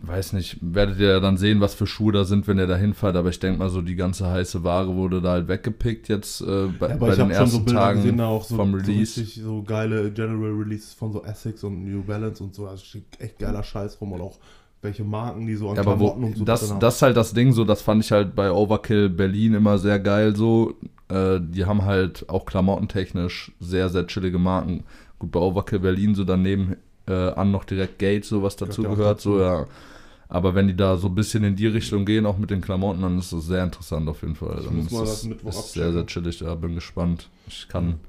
weiß 0.00 0.32
nicht, 0.32 0.58
werdet 0.60 0.98
ihr 0.98 1.08
ja 1.08 1.20
dann 1.20 1.36
sehen, 1.36 1.60
was 1.60 1.74
für 1.74 1.86
Schuhe 1.86 2.12
da 2.12 2.24
sind, 2.24 2.46
wenn 2.46 2.58
ihr 2.58 2.66
da 2.66 2.76
hinfahrt, 2.76 3.16
aber 3.16 3.30
ich 3.30 3.40
denke 3.40 3.58
mal 3.58 3.68
so, 3.68 3.82
die 3.82 3.96
ganze 3.96 4.28
heiße 4.30 4.62
Ware 4.62 4.94
wurde 4.94 5.20
da 5.20 5.32
halt 5.32 5.48
weggepickt 5.48 6.08
jetzt 6.08 6.40
äh, 6.40 6.68
bei, 6.78 6.90
Ja, 6.90 6.96
bei 6.96 7.14
den 7.14 7.28
so 7.28 7.34
ersten 7.34 7.64
Bilder 7.64 7.80
Tagen 7.80 8.02
gesehen, 8.02 8.18
da 8.18 8.26
auch 8.26 8.44
so, 8.44 8.56
vom 8.56 8.70
so 8.72 8.76
Release. 8.78 9.20
richtig 9.20 9.42
so 9.42 9.62
geile 9.62 10.10
General 10.12 10.52
Releases 10.52 10.94
von 10.94 11.12
so 11.12 11.24
Essex 11.24 11.64
und 11.64 11.84
New 11.84 12.02
Balance 12.02 12.42
und 12.42 12.54
so. 12.54 12.66
Also 12.68 12.84
steht 12.84 13.04
echt 13.18 13.38
geiler 13.38 13.62
Scheiß 13.62 14.00
rum 14.00 14.12
und 14.12 14.20
auch 14.20 14.38
welche 14.82 15.02
Marken, 15.02 15.46
die 15.46 15.56
so 15.56 15.70
an 15.70 15.76
Ja, 15.76 15.82
aber 15.82 15.98
wo, 15.98 16.06
und 16.08 16.36
so 16.36 16.44
das, 16.44 16.78
das 16.78 16.96
ist 16.96 17.02
halt 17.02 17.16
das 17.16 17.34
Ding, 17.34 17.52
so 17.52 17.64
das 17.64 17.82
fand 17.82 18.04
ich 18.04 18.12
halt 18.12 18.36
bei 18.36 18.52
Overkill 18.52 19.08
Berlin 19.08 19.54
immer 19.54 19.78
sehr 19.78 19.98
geil 19.98 20.36
so. 20.36 20.74
Äh, 21.08 21.40
die 21.40 21.64
haben 21.64 21.84
halt 21.84 22.28
auch 22.28 22.46
klamottentechnisch 22.46 23.52
sehr, 23.58 23.88
sehr 23.88 24.06
chillige 24.06 24.38
Marken. 24.38 24.84
Gut, 25.18 25.32
bei 25.32 25.40
Overkill 25.40 25.80
Berlin 25.80 26.14
so 26.14 26.22
daneben 26.22 26.76
äh, 27.08 27.30
an 27.32 27.50
noch 27.50 27.64
direkt 27.64 27.98
Gate, 27.98 28.24
so 28.24 28.42
was 28.42 28.56
dazu 28.56 28.82
Gehört 28.82 29.00
dazu. 29.00 29.20
so 29.20 29.40
ja. 29.40 29.66
Aber 30.28 30.54
wenn 30.54 30.68
die 30.68 30.76
da 30.76 30.96
so 30.98 31.08
ein 31.08 31.14
bisschen 31.14 31.44
in 31.44 31.56
die 31.56 31.66
Richtung 31.66 32.04
gehen, 32.04 32.26
auch 32.26 32.36
mit 32.38 32.50
den 32.50 32.60
Klamotten, 32.60 33.02
dann 33.02 33.18
ist 33.18 33.32
das 33.32 33.46
sehr 33.46 33.64
interessant 33.64 34.08
auf 34.08 34.22
jeden 34.22 34.34
Fall. 34.36 34.64
Ich 34.64 34.66
Dann 34.66 34.76
muss 34.76 34.86
ist 34.86 34.92
mal 34.92 35.00
das 35.00 35.22
das 35.22 35.24
Mittwoch 35.24 35.50
ist 35.58 35.72
sehr, 35.72 35.92
sehr 35.92 36.02
abchecken. 36.02 36.06
chillig, 36.06 36.40
ja, 36.40 36.54
bin 36.54 36.74
gespannt. 36.74 37.30
Ich 37.46 37.68
kann, 37.68 38.00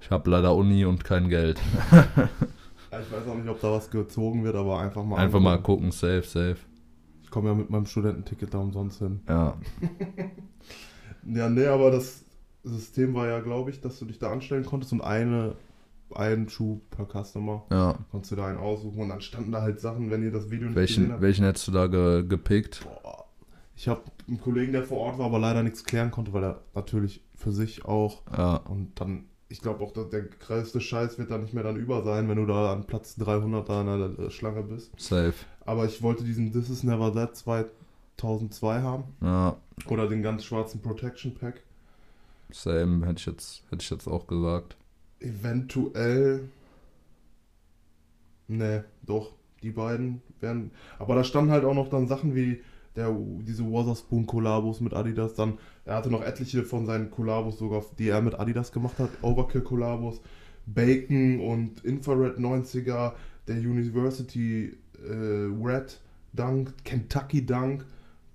ich 0.00 0.10
habe 0.10 0.30
leider 0.30 0.54
Uni 0.54 0.84
und 0.84 1.04
kein 1.04 1.28
Geld. 1.28 1.60
Ja, 2.92 3.00
ich 3.00 3.10
weiß 3.12 3.26
auch 3.28 3.34
nicht, 3.36 3.48
ob 3.48 3.60
da 3.60 3.72
was 3.72 3.90
gezogen 3.90 4.44
wird, 4.44 4.54
aber 4.56 4.78
einfach 4.80 5.04
mal. 5.04 5.16
Einfach 5.16 5.40
mal 5.40 5.54
angucken. 5.56 5.90
gucken, 5.90 5.92
safe, 5.92 6.22
safe. 6.22 6.56
Ich 7.22 7.30
komme 7.30 7.48
ja 7.50 7.54
mit 7.54 7.70
meinem 7.70 7.86
Studententicket 7.86 8.52
da 8.54 8.58
umsonst 8.58 8.98
hin. 9.00 9.20
Ja, 9.28 9.56
Ja, 11.24 11.48
nee, 11.48 11.66
aber 11.66 11.90
das 11.90 12.24
System 12.64 13.14
war 13.14 13.26
ja, 13.28 13.40
glaube 13.40 13.70
ich, 13.70 13.80
dass 13.80 13.98
du 13.98 14.04
dich 14.06 14.18
da 14.18 14.30
anstellen 14.30 14.64
konntest 14.64 14.92
und 14.92 15.00
eine, 15.02 15.54
einen 16.14 16.48
Schuh 16.48 16.80
per 16.90 17.06
Customer. 17.06 17.64
ja. 17.70 17.96
Konntest 18.10 18.32
du 18.32 18.36
da 18.36 18.46
einen 18.46 18.58
aussuchen 18.58 19.00
und 19.02 19.08
dann 19.10 19.20
standen 19.20 19.52
da 19.52 19.62
halt 19.62 19.80
Sachen, 19.80 20.10
wenn 20.10 20.22
ihr 20.22 20.32
das 20.32 20.50
Video 20.50 20.68
nicht 20.68 20.74
gesehen 20.76 20.76
Welchen, 21.04 21.12
habt. 21.12 21.22
welchen 21.22 21.44
hättest 21.44 21.68
du 21.68 21.72
da 21.72 21.86
ge, 21.86 22.24
gepickt? 22.26 22.82
Boah. 22.84 23.24
Ich 23.76 23.88
habe 23.88 24.02
einen 24.28 24.40
Kollegen, 24.40 24.72
der 24.72 24.82
vor 24.84 24.98
Ort 24.98 25.18
war, 25.18 25.26
aber 25.26 25.38
leider 25.38 25.62
nichts 25.62 25.84
klären 25.84 26.10
konnte, 26.10 26.32
weil 26.34 26.44
er 26.44 26.60
natürlich 26.74 27.22
für 27.34 27.50
sich 27.52 27.84
auch 27.86 28.20
Ja, 28.36 28.56
und 28.56 28.92
dann, 29.00 29.24
ich 29.48 29.62
glaube 29.62 29.82
auch, 29.82 29.92
dass 29.92 30.10
der 30.10 30.22
größte 30.24 30.80
Scheiß 30.82 31.18
wird 31.18 31.30
da 31.30 31.38
nicht 31.38 31.54
mehr 31.54 31.62
dann 31.64 31.76
über 31.76 32.02
sein, 32.04 32.28
wenn 32.28 32.36
du 32.36 32.44
da 32.44 32.72
an 32.74 32.84
Platz 32.86 33.16
300 33.16 33.66
da 33.66 33.80
in 33.80 34.16
der 34.16 34.30
Schlange 34.30 34.62
bist. 34.64 34.92
safe. 35.00 35.32
Aber 35.64 35.86
ich 35.86 36.02
wollte 36.02 36.24
diesen 36.24 36.52
This 36.52 36.68
is 36.68 36.82
Never 36.82 37.10
That 37.14 37.36
2002 37.36 38.82
haben 38.82 39.04
Ja, 39.22 39.56
oder 39.88 40.08
den 40.08 40.22
ganz 40.22 40.44
schwarzen 40.44 40.82
Protection 40.82 41.34
Pack. 41.34 41.62
same, 42.52 43.06
hätte 43.06 43.18
ich 43.20 43.26
jetzt, 43.26 43.62
hätte 43.70 43.82
ich 43.82 43.88
jetzt 43.90 44.06
auch 44.08 44.26
gesagt. 44.26 44.76
Eventuell. 45.20 46.48
Ne, 48.48 48.84
doch, 49.06 49.32
die 49.62 49.70
beiden 49.70 50.22
werden. 50.40 50.72
Aber 50.98 51.14
da 51.14 51.24
standen 51.24 51.52
halt 51.52 51.64
auch 51.64 51.74
noch 51.74 51.88
dann 51.88 52.08
Sachen 52.08 52.34
wie 52.34 52.60
der, 52.96 53.16
diese 53.42 53.64
Wotherspoon 53.64 54.26
Kollabos 54.26 54.80
mit 54.80 54.94
Adidas, 54.94 55.34
dann, 55.34 55.58
er 55.84 55.96
hatte 55.96 56.10
noch 56.10 56.22
etliche 56.22 56.64
von 56.64 56.86
seinen 56.86 57.10
Kollabos 57.10 57.58
sogar, 57.58 57.84
die 57.98 58.08
er 58.08 58.20
mit 58.20 58.38
Adidas 58.38 58.72
gemacht 58.72 58.98
hat, 58.98 59.10
Overkill 59.22 59.60
Kollabos, 59.60 60.20
Bacon 60.66 61.40
und 61.40 61.84
Infrared 61.84 62.38
90er, 62.38 63.12
der 63.46 63.56
University 63.56 64.76
äh, 65.08 65.48
Red 65.62 66.00
Dunk, 66.32 66.72
Kentucky 66.84 67.44
Dunk, 67.44 67.84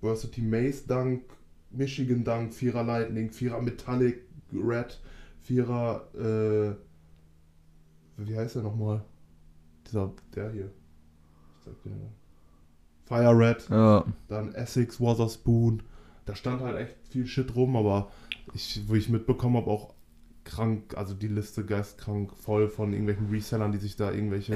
University 0.02 0.42
Mace 0.42 0.86
Dunk, 0.86 1.24
Michigan 1.72 2.24
Dunk, 2.24 2.54
Vierer 2.54 2.84
Lightning, 2.84 3.32
Vierer 3.32 3.62
Metallic 3.62 4.22
Red, 4.54 5.00
Vierer, 5.46 6.08
äh, 6.16 6.76
wie 8.18 8.36
heißt 8.36 8.56
der 8.56 8.64
nochmal? 8.64 9.04
Dieser, 9.86 10.12
der 10.34 10.52
hier. 10.52 10.72
Ich 11.60 11.66
sag 11.66 11.84
dir 11.84 11.92
mal. 11.92 12.12
Fire 13.04 13.38
Red, 13.38 13.70
Ja, 13.70 14.04
dann 14.28 14.56
Essex, 14.56 15.00
Wotherspoon. 15.00 15.84
Da 16.26 16.34
stand 16.34 16.62
halt 16.62 16.78
echt 16.78 16.96
viel 17.10 17.28
Shit 17.28 17.56
rum, 17.56 17.76
aber 17.76 18.10
ich, 18.56 18.82
wo 18.88 18.96
ich 18.96 19.10
mitbekommen 19.10 19.58
habe, 19.58 19.70
auch 19.70 19.94
krank, 20.46 20.94
also 20.96 21.14
die 21.14 21.28
Liste 21.28 21.66
geistkrank 21.66 22.32
voll 22.38 22.70
von 22.70 22.92
irgendwelchen 22.94 23.30
Resellern, 23.30 23.72
die 23.72 23.78
sich 23.80 23.96
da 23.96 24.12
irgendwelche 24.12 24.54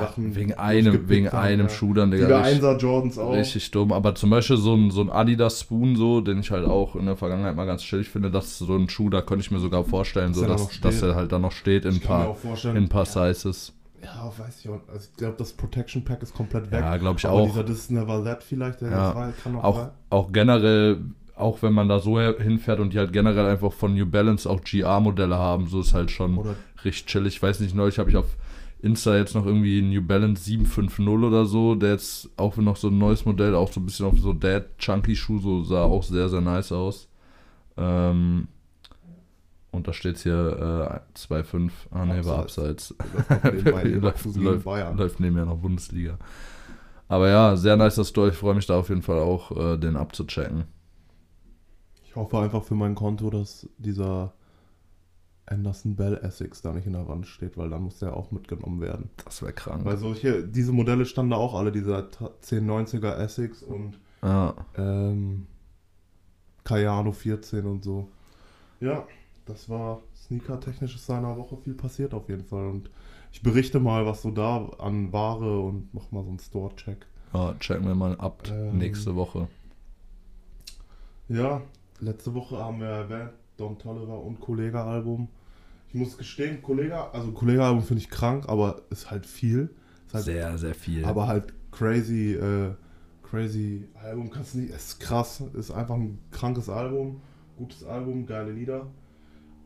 Sachen 0.00 0.34
wegen 0.34 0.54
einem, 0.54 1.08
wegen 1.08 1.28
haben, 1.32 1.38
einem 1.38 1.66
ja. 1.68 1.72
Schuh 1.72 1.94
dann, 1.94 2.10
Digga. 2.10 2.26
richtig- 2.40 2.56
Einser 2.56 2.76
Jordans 2.76 3.18
auch. 3.18 3.32
Richtig 3.32 3.70
dumm, 3.70 3.92
aber 3.92 4.14
zum 4.14 4.30
Beispiel 4.30 4.56
so 4.56 4.74
ein, 4.74 4.90
so 4.90 5.00
ein 5.00 5.10
Adidas 5.10 5.60
Spoon, 5.60 5.96
so, 5.96 6.20
den 6.20 6.40
ich 6.40 6.50
halt 6.50 6.66
auch 6.66 6.96
in 6.96 7.06
der 7.06 7.16
Vergangenheit 7.16 7.54
mal 7.56 7.64
ganz 7.66 7.82
chillig 7.82 8.08
finde, 8.08 8.30
das 8.30 8.46
ist 8.46 8.58
so 8.58 8.76
ein 8.76 8.88
Schuh, 8.88 9.08
da 9.10 9.22
könnte 9.22 9.42
ich 9.44 9.50
mir 9.50 9.60
sogar 9.60 9.84
vorstellen, 9.84 10.34
so, 10.34 10.42
Dass 10.44 10.50
er 10.50 10.56
da 10.56 10.62
dass, 10.64 10.80
dass 10.80 11.02
er 11.02 11.14
halt 11.14 11.32
da 11.32 11.38
noch 11.38 11.52
steht 11.52 11.84
in 11.84 11.94
ein 11.94 12.00
paar, 12.00 12.36
in 12.74 12.88
paar 12.88 13.06
Sizes. 13.06 13.72
ja, 14.02 14.32
weiß 14.36 14.60
ich 14.60 14.68
auch. 14.68 14.80
Also 14.92 15.08
ich 15.10 15.16
glaube, 15.16 15.36
das 15.38 15.52
Protection 15.52 16.04
Pack 16.04 16.22
ist 16.22 16.34
komplett 16.34 16.70
weg. 16.72 16.80
Ja, 16.80 16.96
glaube 16.96 17.18
ich 17.18 17.24
aber 17.26 17.34
auch. 17.36 17.62
dieser 17.64 17.92
Never 17.92 18.24
That 18.24 18.42
vielleicht, 18.42 18.80
der 18.80 18.90
Ja. 18.90 19.32
kann 19.42 19.52
noch 19.52 19.64
Auch, 19.64 19.88
auch 20.10 20.32
generell, 20.32 20.98
auch 21.38 21.62
wenn 21.62 21.72
man 21.72 21.88
da 21.88 22.00
so 22.00 22.20
hinfährt 22.20 22.80
und 22.80 22.92
die 22.92 22.98
halt 22.98 23.12
generell 23.12 23.46
einfach 23.46 23.72
von 23.72 23.94
New 23.94 24.06
Balance 24.06 24.48
auch 24.48 24.62
GR-Modelle 24.62 25.36
haben, 25.36 25.66
so 25.66 25.80
ist 25.80 25.94
halt 25.94 26.10
schon 26.10 26.38
Oder 26.38 26.54
richtig 26.84 27.06
chillig. 27.06 27.36
Ich 27.36 27.42
weiß 27.42 27.60
nicht, 27.60 27.74
neulich 27.74 27.98
habe 27.98 28.10
ich 28.10 28.16
auf 28.16 28.36
Insta 28.80 29.16
jetzt 29.16 29.34
noch 29.34 29.46
irgendwie 29.46 29.82
New 29.82 30.02
Balance 30.02 30.44
750 30.44 31.08
oder 31.08 31.44
so, 31.44 31.74
der 31.74 31.92
jetzt 31.92 32.30
auch 32.36 32.56
noch 32.56 32.76
so 32.76 32.88
ein 32.88 32.98
neues 32.98 33.24
Modell, 33.24 33.54
auch 33.54 33.72
so 33.72 33.80
ein 33.80 33.86
bisschen 33.86 34.06
auf 34.06 34.18
so 34.18 34.32
Dad 34.32 34.78
Chunky 34.78 35.16
Schuh, 35.16 35.38
so 35.38 35.62
sah 35.64 35.82
auch 35.82 36.02
sehr, 36.02 36.28
sehr 36.28 36.40
nice 36.40 36.70
aus. 36.72 37.08
Ähm, 37.76 38.48
und 39.70 39.86
da 39.86 39.92
steht 39.92 40.18
hier 40.18 41.02
äh, 41.14 41.18
2,5. 41.18 41.70
Ah, 41.90 42.04
ne, 42.04 42.24
war 42.24 42.40
abseits. 42.40 42.94
läuft, 43.42 43.84
gegen 43.84 44.00
läuft, 44.44 44.64
Bayern. 44.64 44.96
läuft 44.96 45.20
neben 45.20 45.36
mir 45.36 45.44
noch 45.44 45.58
Bundesliga. 45.58 46.18
Aber 47.08 47.28
ja, 47.28 47.56
sehr 47.56 47.76
nice 47.76 47.96
das 47.96 48.08
Store. 48.08 48.28
Ich 48.28 48.36
freue 48.36 48.54
mich 48.54 48.66
da 48.66 48.78
auf 48.78 48.88
jeden 48.88 49.02
Fall 49.02 49.18
auch, 49.18 49.50
äh, 49.56 49.76
den 49.76 49.96
abzuchecken. 49.96 50.64
Ich 52.08 52.16
hoffe 52.16 52.38
einfach 52.38 52.64
für 52.64 52.74
mein 52.74 52.94
Konto, 52.94 53.28
dass 53.28 53.68
dieser 53.76 54.32
Anderson 55.46 55.94
Bell 55.94 56.16
Essex 56.22 56.62
da 56.62 56.72
nicht 56.72 56.86
in 56.86 56.94
der 56.94 57.06
Wand 57.06 57.26
steht, 57.26 57.56
weil 57.58 57.68
dann 57.70 57.82
muss 57.82 57.98
der 57.98 58.16
auch 58.16 58.30
mitgenommen 58.30 58.80
werden. 58.80 59.10
Das 59.24 59.42
wäre 59.42 59.52
krank. 59.52 59.84
Weil 59.84 59.98
solche, 59.98 60.42
diese 60.46 60.72
Modelle 60.72 61.04
standen 61.06 61.30
da 61.32 61.36
auch 61.36 61.54
alle, 61.54 61.70
dieser 61.72 62.08
1090er 62.42 63.14
Essex 63.18 63.62
und 63.62 63.98
Ja. 64.22 64.54
ähm, 64.76 65.46
Cayano 66.64 67.12
14 67.12 67.64
und 67.66 67.84
so. 67.84 68.08
Ja, 68.80 69.06
das 69.46 69.68
war 69.68 70.00
sneaker-technisch 70.16 70.94
ist 70.96 71.06
seiner 71.06 71.36
Woche 71.36 71.56
viel 71.58 71.74
passiert 71.74 72.14
auf 72.14 72.28
jeden 72.28 72.44
Fall. 72.44 72.66
Und 72.66 72.90
ich 73.32 73.42
berichte 73.42 73.80
mal, 73.80 74.04
was 74.06 74.22
so 74.22 74.30
da 74.30 74.66
an 74.78 75.12
Ware 75.12 75.60
und 75.60 75.92
mach 75.94 76.10
mal 76.10 76.22
so 76.24 76.30
einen 76.30 76.38
Store-Check. 76.38 77.06
ja, 77.34 77.54
checken 77.60 77.86
wir 77.86 77.94
mal 77.94 78.16
ab 78.18 78.42
Ähm. 78.50 78.78
nächste 78.78 79.14
Woche. 79.16 79.48
Ja, 81.28 81.60
letzte 82.00 82.34
Woche 82.34 82.58
haben 82.58 82.80
wir 82.80 82.86
erwähnt, 82.88 83.30
Don 83.56 83.78
Tolliver 83.78 84.20
und 84.22 84.40
Kollega-Album. 84.40 85.28
Ich 85.88 85.94
muss 85.94 86.16
gestehen, 86.18 86.62
Kollega, 86.62 87.10
also 87.12 87.32
Kollega-Album 87.32 87.82
finde 87.82 88.02
ich 88.02 88.10
krank, 88.10 88.48
aber 88.48 88.82
ist 88.90 89.10
halt 89.10 89.26
viel. 89.26 89.74
Ist 90.06 90.14
halt, 90.14 90.24
Sehr, 90.24 90.58
sehr 90.58 90.74
viel. 90.74 91.04
aber 91.04 91.26
halt 91.26 91.52
crazy, 91.70 92.34
äh, 92.34 92.74
crazy 93.22 93.88
Album 94.02 94.30
kannst 94.30 94.54
du 94.54 94.58
nicht, 94.58 94.70
es 94.74 94.88
ist 94.88 95.00
krass, 95.00 95.42
ist 95.54 95.70
einfach 95.70 95.94
ein 95.96 96.18
krankes 96.30 96.68
Album, 96.68 97.20
gutes 97.56 97.84
Album, 97.84 98.26
geile 98.26 98.52
Lieder. 98.52 98.86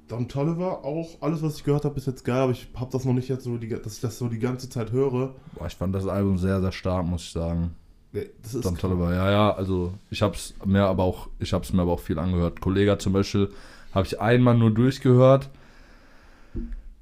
Don 0.08 0.28
Tolliver 0.28 0.84
auch, 0.84 1.20
alles 1.22 1.42
was 1.42 1.56
ich 1.56 1.64
gehört 1.64 1.84
habe, 1.84 1.96
ist 1.96 2.06
jetzt 2.06 2.24
geil, 2.24 2.40
aber 2.42 2.52
ich 2.52 2.68
habe 2.74 2.90
das 2.90 3.04
noch 3.04 3.14
nicht 3.14 3.28
jetzt 3.28 3.44
so, 3.44 3.56
die, 3.56 3.68
dass 3.68 3.94
ich 3.94 4.00
das 4.00 4.18
so 4.18 4.28
die 4.28 4.38
ganze 4.40 4.68
Zeit 4.68 4.92
höre. 4.92 5.34
Boah, 5.54 5.66
ich 5.66 5.74
fand 5.74 5.94
das 5.94 6.06
Album 6.06 6.38
sehr, 6.38 6.60
sehr 6.60 6.72
stark, 6.72 7.06
muss 7.06 7.22
ich 7.22 7.32
sagen. 7.32 7.74
Das 8.12 8.54
ist 8.54 8.64
Don. 8.64 8.76
Tolliver, 8.76 9.14
ja, 9.14 9.31
ja, 9.31 9.54
also 9.54 9.95
ich 10.11 10.21
hab's 10.21 10.54
mir 10.66 10.85
aber 10.85 11.02
auch, 11.02 11.28
ich 11.38 11.52
hab's 11.54 11.73
mir 11.73 11.83
aber 11.83 11.92
auch 11.92 12.00
viel 12.00 12.19
angehört. 12.19 12.61
Kollega 12.61 12.99
zum 12.99 13.14
Beispiel 13.14 13.49
habe 13.95 14.07
ich 14.07 14.21
einmal 14.21 14.57
nur 14.57 14.71
durchgehört. 14.71 15.49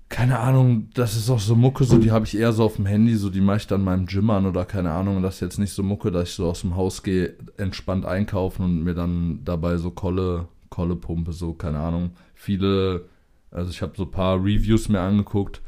Keine 0.08 0.40
Ahnung, 0.40 0.88
das 0.94 1.16
ist 1.16 1.30
auch 1.30 1.38
so 1.38 1.54
Mucke, 1.54 1.84
so 1.84 1.98
die 1.98 2.10
habe 2.10 2.24
ich 2.24 2.36
eher 2.36 2.52
so 2.52 2.64
auf 2.64 2.76
dem 2.76 2.86
Handy, 2.86 3.14
so 3.14 3.30
die 3.30 3.40
mache 3.40 3.58
ich 3.58 3.66
dann 3.68 3.84
meinem 3.84 4.06
Gym 4.06 4.30
an 4.30 4.44
oder 4.46 4.64
keine 4.64 4.90
Ahnung. 4.90 5.22
Das 5.22 5.36
ist 5.36 5.40
jetzt 5.40 5.58
nicht 5.58 5.72
so 5.72 5.84
Mucke, 5.84 6.10
dass 6.10 6.30
ich 6.30 6.34
so 6.34 6.48
aus 6.48 6.62
dem 6.62 6.74
Haus 6.74 7.02
gehe, 7.04 7.34
entspannt 7.56 8.04
einkaufen 8.04 8.64
und 8.64 8.82
mir 8.82 8.94
dann 8.94 9.40
dabei 9.44 9.76
so 9.76 9.92
Kolle, 9.92 10.48
Kolle 10.68 10.96
pumpe, 10.96 11.32
so, 11.32 11.52
keine 11.54 11.78
Ahnung. 11.78 12.10
Viele, 12.34 13.04
also 13.52 13.70
ich 13.70 13.82
habe 13.82 13.92
so 13.96 14.02
ein 14.02 14.10
paar 14.10 14.36
Reviews 14.36 14.88
mir 14.88 15.00
angeguckt, 15.00 15.60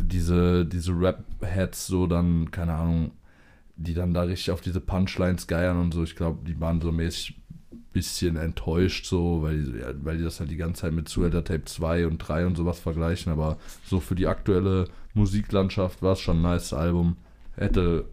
diese, 0.00 0.64
diese 0.64 0.92
Rap-Heads, 0.92 1.86
so 1.86 2.06
dann, 2.06 2.50
keine 2.50 2.74
Ahnung, 2.74 3.10
die 3.76 3.94
dann 3.94 4.14
da 4.14 4.22
richtig 4.22 4.50
auf 4.50 4.60
diese 4.60 4.80
Punchlines 4.80 5.46
geiern 5.46 5.80
und 5.80 5.92
so. 5.92 6.02
Ich 6.02 6.16
glaube, 6.16 6.44
die 6.46 6.60
waren 6.60 6.80
so 6.80 6.92
mäßig 6.92 7.36
bisschen 7.94 8.36
enttäuscht, 8.36 9.06
so, 9.06 9.42
weil 9.42 9.62
die, 9.62 10.04
weil 10.04 10.18
die 10.18 10.24
das 10.24 10.40
halt 10.40 10.50
die 10.50 10.56
ganze 10.56 10.82
Zeit 10.82 10.92
mit 10.92 11.08
Zuhälter 11.08 11.44
Tape 11.44 11.64
2 11.64 12.08
und 12.08 12.18
3 12.18 12.46
und 12.46 12.56
sowas 12.56 12.80
vergleichen. 12.80 13.32
Aber 13.32 13.56
so 13.86 14.00
für 14.00 14.16
die 14.16 14.26
aktuelle 14.26 14.88
Musiklandschaft 15.14 16.02
war 16.02 16.12
es 16.12 16.20
schon 16.20 16.38
ein 16.38 16.42
nice 16.42 16.72
Album. 16.72 17.16
Hätte, 17.54 18.04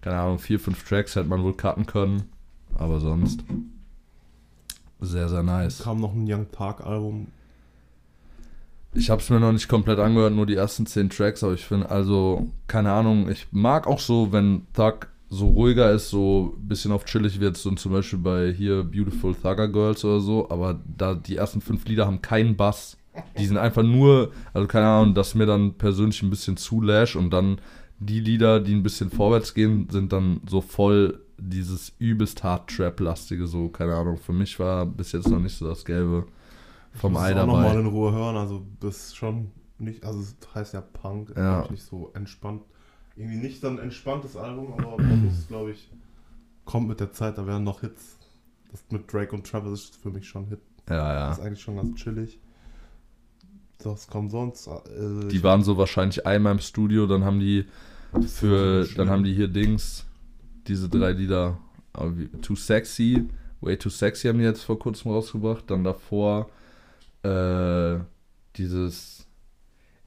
keine 0.00 0.18
Ahnung, 0.18 0.38
vier, 0.38 0.60
fünf 0.60 0.86
Tracks 0.86 1.14
hätte 1.16 1.28
man 1.28 1.42
wohl 1.42 1.56
cutten 1.56 1.86
können. 1.86 2.24
Aber 2.74 3.00
sonst 3.00 3.44
sehr, 5.00 5.28
sehr 5.28 5.44
nice. 5.44 5.84
Kam 5.84 6.00
noch 6.00 6.12
ein 6.12 6.30
Young 6.30 6.46
Park 6.46 6.84
Album. 6.84 7.28
Ich 8.94 9.10
habe 9.10 9.20
es 9.20 9.30
mir 9.30 9.38
noch 9.38 9.52
nicht 9.52 9.68
komplett 9.68 9.98
angehört, 9.98 10.34
nur 10.34 10.46
die 10.46 10.54
ersten 10.54 10.86
zehn 10.86 11.10
Tracks, 11.10 11.44
aber 11.44 11.54
ich 11.54 11.64
finde, 11.64 11.90
also, 11.90 12.48
keine 12.66 12.92
Ahnung, 12.92 13.28
ich 13.30 13.46
mag 13.50 13.86
auch 13.86 14.00
so, 14.00 14.32
wenn 14.32 14.66
Thug 14.72 15.08
so 15.30 15.48
ruhiger 15.48 15.92
ist, 15.92 16.08
so 16.08 16.54
ein 16.56 16.68
bisschen 16.68 16.92
auf 16.92 17.04
chillig 17.04 17.38
wird, 17.38 17.56
so 17.56 17.70
zum 17.72 17.92
Beispiel 17.92 18.18
bei 18.18 18.52
hier 18.52 18.82
Beautiful 18.82 19.34
Thugger 19.34 19.68
Girls 19.68 20.04
oder 20.04 20.20
so, 20.20 20.48
aber 20.50 20.80
da 20.86 21.14
die 21.14 21.36
ersten 21.36 21.60
fünf 21.60 21.86
Lieder 21.86 22.06
haben 22.06 22.22
keinen 22.22 22.56
Bass. 22.56 22.96
Die 23.38 23.46
sind 23.46 23.58
einfach 23.58 23.82
nur, 23.82 24.32
also 24.54 24.66
keine 24.68 24.86
Ahnung, 24.86 25.14
das 25.14 25.28
ist 25.28 25.34
mir 25.34 25.46
dann 25.46 25.74
persönlich 25.74 26.22
ein 26.22 26.30
bisschen 26.30 26.56
zu 26.56 26.80
lash 26.80 27.16
und 27.16 27.30
dann 27.30 27.60
die 27.98 28.20
Lieder, 28.20 28.60
die 28.60 28.72
ein 28.74 28.82
bisschen 28.82 29.10
vorwärts 29.10 29.54
gehen, 29.54 29.88
sind 29.90 30.12
dann 30.12 30.40
so 30.48 30.60
voll 30.60 31.20
dieses 31.36 31.92
übelst 31.98 32.42
hart 32.42 32.70
Trap-lastige, 32.70 33.46
so, 33.46 33.68
keine 33.68 33.94
Ahnung. 33.94 34.16
Für 34.16 34.32
mich 34.32 34.58
war 34.58 34.86
bis 34.86 35.12
jetzt 35.12 35.28
noch 35.28 35.40
nicht 35.40 35.56
so 35.56 35.68
das 35.68 35.84
Gelbe 35.84 36.26
vom 36.94 37.16
Ei 37.16 37.32
auch 37.32 37.46
nochmal 37.46 37.64
dabei. 37.68 37.80
in 37.80 37.86
Ruhe 37.86 38.12
hören. 38.12 38.36
Also 38.36 38.66
das 38.80 38.96
ist 39.08 39.16
schon 39.16 39.50
nicht, 39.78 40.04
also 40.04 40.20
es 40.20 40.36
heißt 40.54 40.74
ja 40.74 40.80
Punk, 40.80 41.30
ist 41.30 41.36
Ja. 41.36 41.66
nicht 41.70 41.82
so 41.84 42.10
entspannt. 42.14 42.62
Irgendwie 43.16 43.36
nicht 43.38 43.60
so 43.60 43.68
ein 43.68 43.78
entspanntes 43.78 44.36
Album, 44.36 44.72
aber 44.74 44.96
Punk 44.96 45.24
ist, 45.30 45.48
glaube 45.48 45.72
ich, 45.72 45.90
kommt 46.64 46.88
mit 46.88 47.00
der 47.00 47.12
Zeit, 47.12 47.38
da 47.38 47.46
werden 47.46 47.64
noch 47.64 47.80
Hits. 47.80 48.16
Das 48.70 48.84
mit 48.90 49.10
Drake 49.12 49.34
und 49.34 49.46
Travis 49.46 49.72
ist 49.72 49.96
für 49.96 50.10
mich 50.10 50.28
schon 50.28 50.46
Hit. 50.46 50.60
Ja, 50.88 50.96
ja. 51.14 51.28
Das 51.28 51.38
ist 51.38 51.44
eigentlich 51.44 51.62
schon 51.62 51.76
ganz 51.76 51.94
chillig. 51.96 52.38
Das 53.78 54.08
kommt 54.08 54.30
sonst. 54.30 54.66
Äh, 54.66 55.28
Die 55.28 55.42
waren 55.42 55.62
so 55.62 55.76
wahrscheinlich 55.76 56.26
einmal 56.26 56.52
im 56.52 56.58
Studio, 56.58 57.06
dann 57.06 57.24
haben 57.24 57.38
die 57.40 57.66
für, 58.26 58.86
dann 58.96 59.08
haben 59.10 59.22
die 59.22 59.34
hier 59.34 59.48
Dings, 59.48 60.04
diese 60.66 60.88
drei 60.88 61.12
Lieder, 61.12 61.58
Too 62.42 62.56
Sexy, 62.56 63.24
Way 63.60 63.76
Too 63.78 63.90
Sexy 63.90 64.28
haben 64.28 64.38
die 64.38 64.44
jetzt 64.44 64.62
vor 64.64 64.78
kurzem 64.78 65.10
rausgebracht, 65.12 65.64
dann 65.70 65.84
davor 65.84 66.48
äh, 67.22 67.98
dieses 68.56 69.26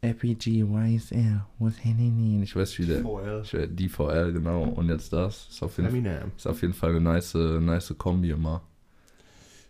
FPGYSL, 0.02 1.42
what's 1.60 1.78
happening? 1.80 2.42
Ich 2.42 2.56
weiß 2.56 2.78
wie 2.80 2.86
der, 2.86 3.02
VL. 3.04 3.42
ich 3.44 3.54
weiß, 3.54 3.70
DVL, 3.72 4.34
genau, 4.34 4.64
und 4.64 4.90
jetzt 4.90 5.14
das, 5.14 5.48
ist 5.50 5.62
auf 5.64 5.78
jeden, 5.78 5.90
Eminem. 5.90 6.32
ist 6.36 6.48
auf 6.48 6.62
jeden 6.62 6.74
Fall 6.74 6.90
eine 6.92 7.02
nice, 7.02 7.34
nice 7.36 7.94
Kombi 7.98 8.32
immer. 8.32 8.62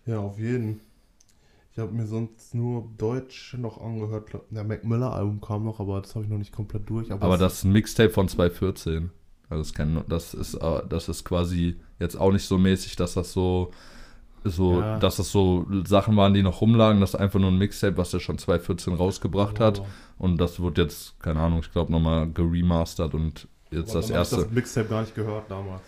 Ja, 0.05 0.19
auf 0.19 0.39
jeden. 0.39 0.79
Ich 1.73 1.79
habe 1.79 1.91
mir 1.93 2.05
sonst 2.07 2.53
nur 2.53 2.89
Deutsch 2.97 3.55
noch 3.57 3.79
angehört. 3.81 4.29
Der 4.49 4.63
Mac 4.63 4.83
Miller 4.83 5.13
Album 5.13 5.39
kam 5.39 5.63
noch, 5.63 5.79
aber 5.79 6.01
das 6.01 6.15
habe 6.15 6.25
ich 6.25 6.31
noch 6.31 6.37
nicht 6.37 6.51
komplett 6.53 6.89
durch. 6.89 7.11
Aber 7.11 7.33
es- 7.35 7.39
das 7.39 7.53
ist 7.55 7.63
ein 7.65 7.71
Mixtape 7.71 8.09
von 8.09 8.27
2014. 8.27 9.09
Also 9.49 9.63
das, 9.63 9.73
kann, 9.73 10.03
das, 10.07 10.33
ist, 10.33 10.55
äh, 10.55 10.81
das 10.87 11.09
ist 11.09 11.23
quasi 11.25 11.77
jetzt 11.99 12.15
auch 12.17 12.31
nicht 12.31 12.45
so 12.45 12.57
mäßig, 12.57 12.95
dass 12.95 13.13
das 13.15 13.31
so, 13.33 13.71
so 14.43 14.79
Ja. 14.81 14.97
dass 14.99 15.17
das 15.17 15.31
so 15.31 15.65
Sachen 15.85 16.15
waren, 16.17 16.33
die 16.33 16.43
noch 16.43 16.61
rumlagen. 16.61 16.99
Das 17.01 17.13
ist 17.13 17.19
einfach 17.19 17.39
nur 17.39 17.51
ein 17.51 17.57
Mixtape, 17.57 17.97
was 17.97 18.13
er 18.13 18.19
schon 18.19 18.37
2014 18.37 18.93
rausgebracht 18.93 19.59
hat. 19.59 19.79
Aber- 19.79 19.87
Und 20.17 20.37
das 20.39 20.59
wird 20.61 20.77
jetzt, 20.77 21.19
keine 21.19 21.39
Ahnung, 21.39 21.59
ich 21.63 21.71
glaube 21.71 21.91
nochmal 21.91 22.27
geremastert 22.29 23.13
und 23.13 23.47
jetzt 23.71 23.91
aber 23.91 23.99
das 23.99 24.05
hab 24.05 24.09
ich 24.11 24.15
erste. 24.15 24.35
das 24.37 24.51
Mixtape 24.51 24.87
gar 24.89 25.01
nicht 25.01 25.15
gehört 25.15 25.49
damals. 25.49 25.81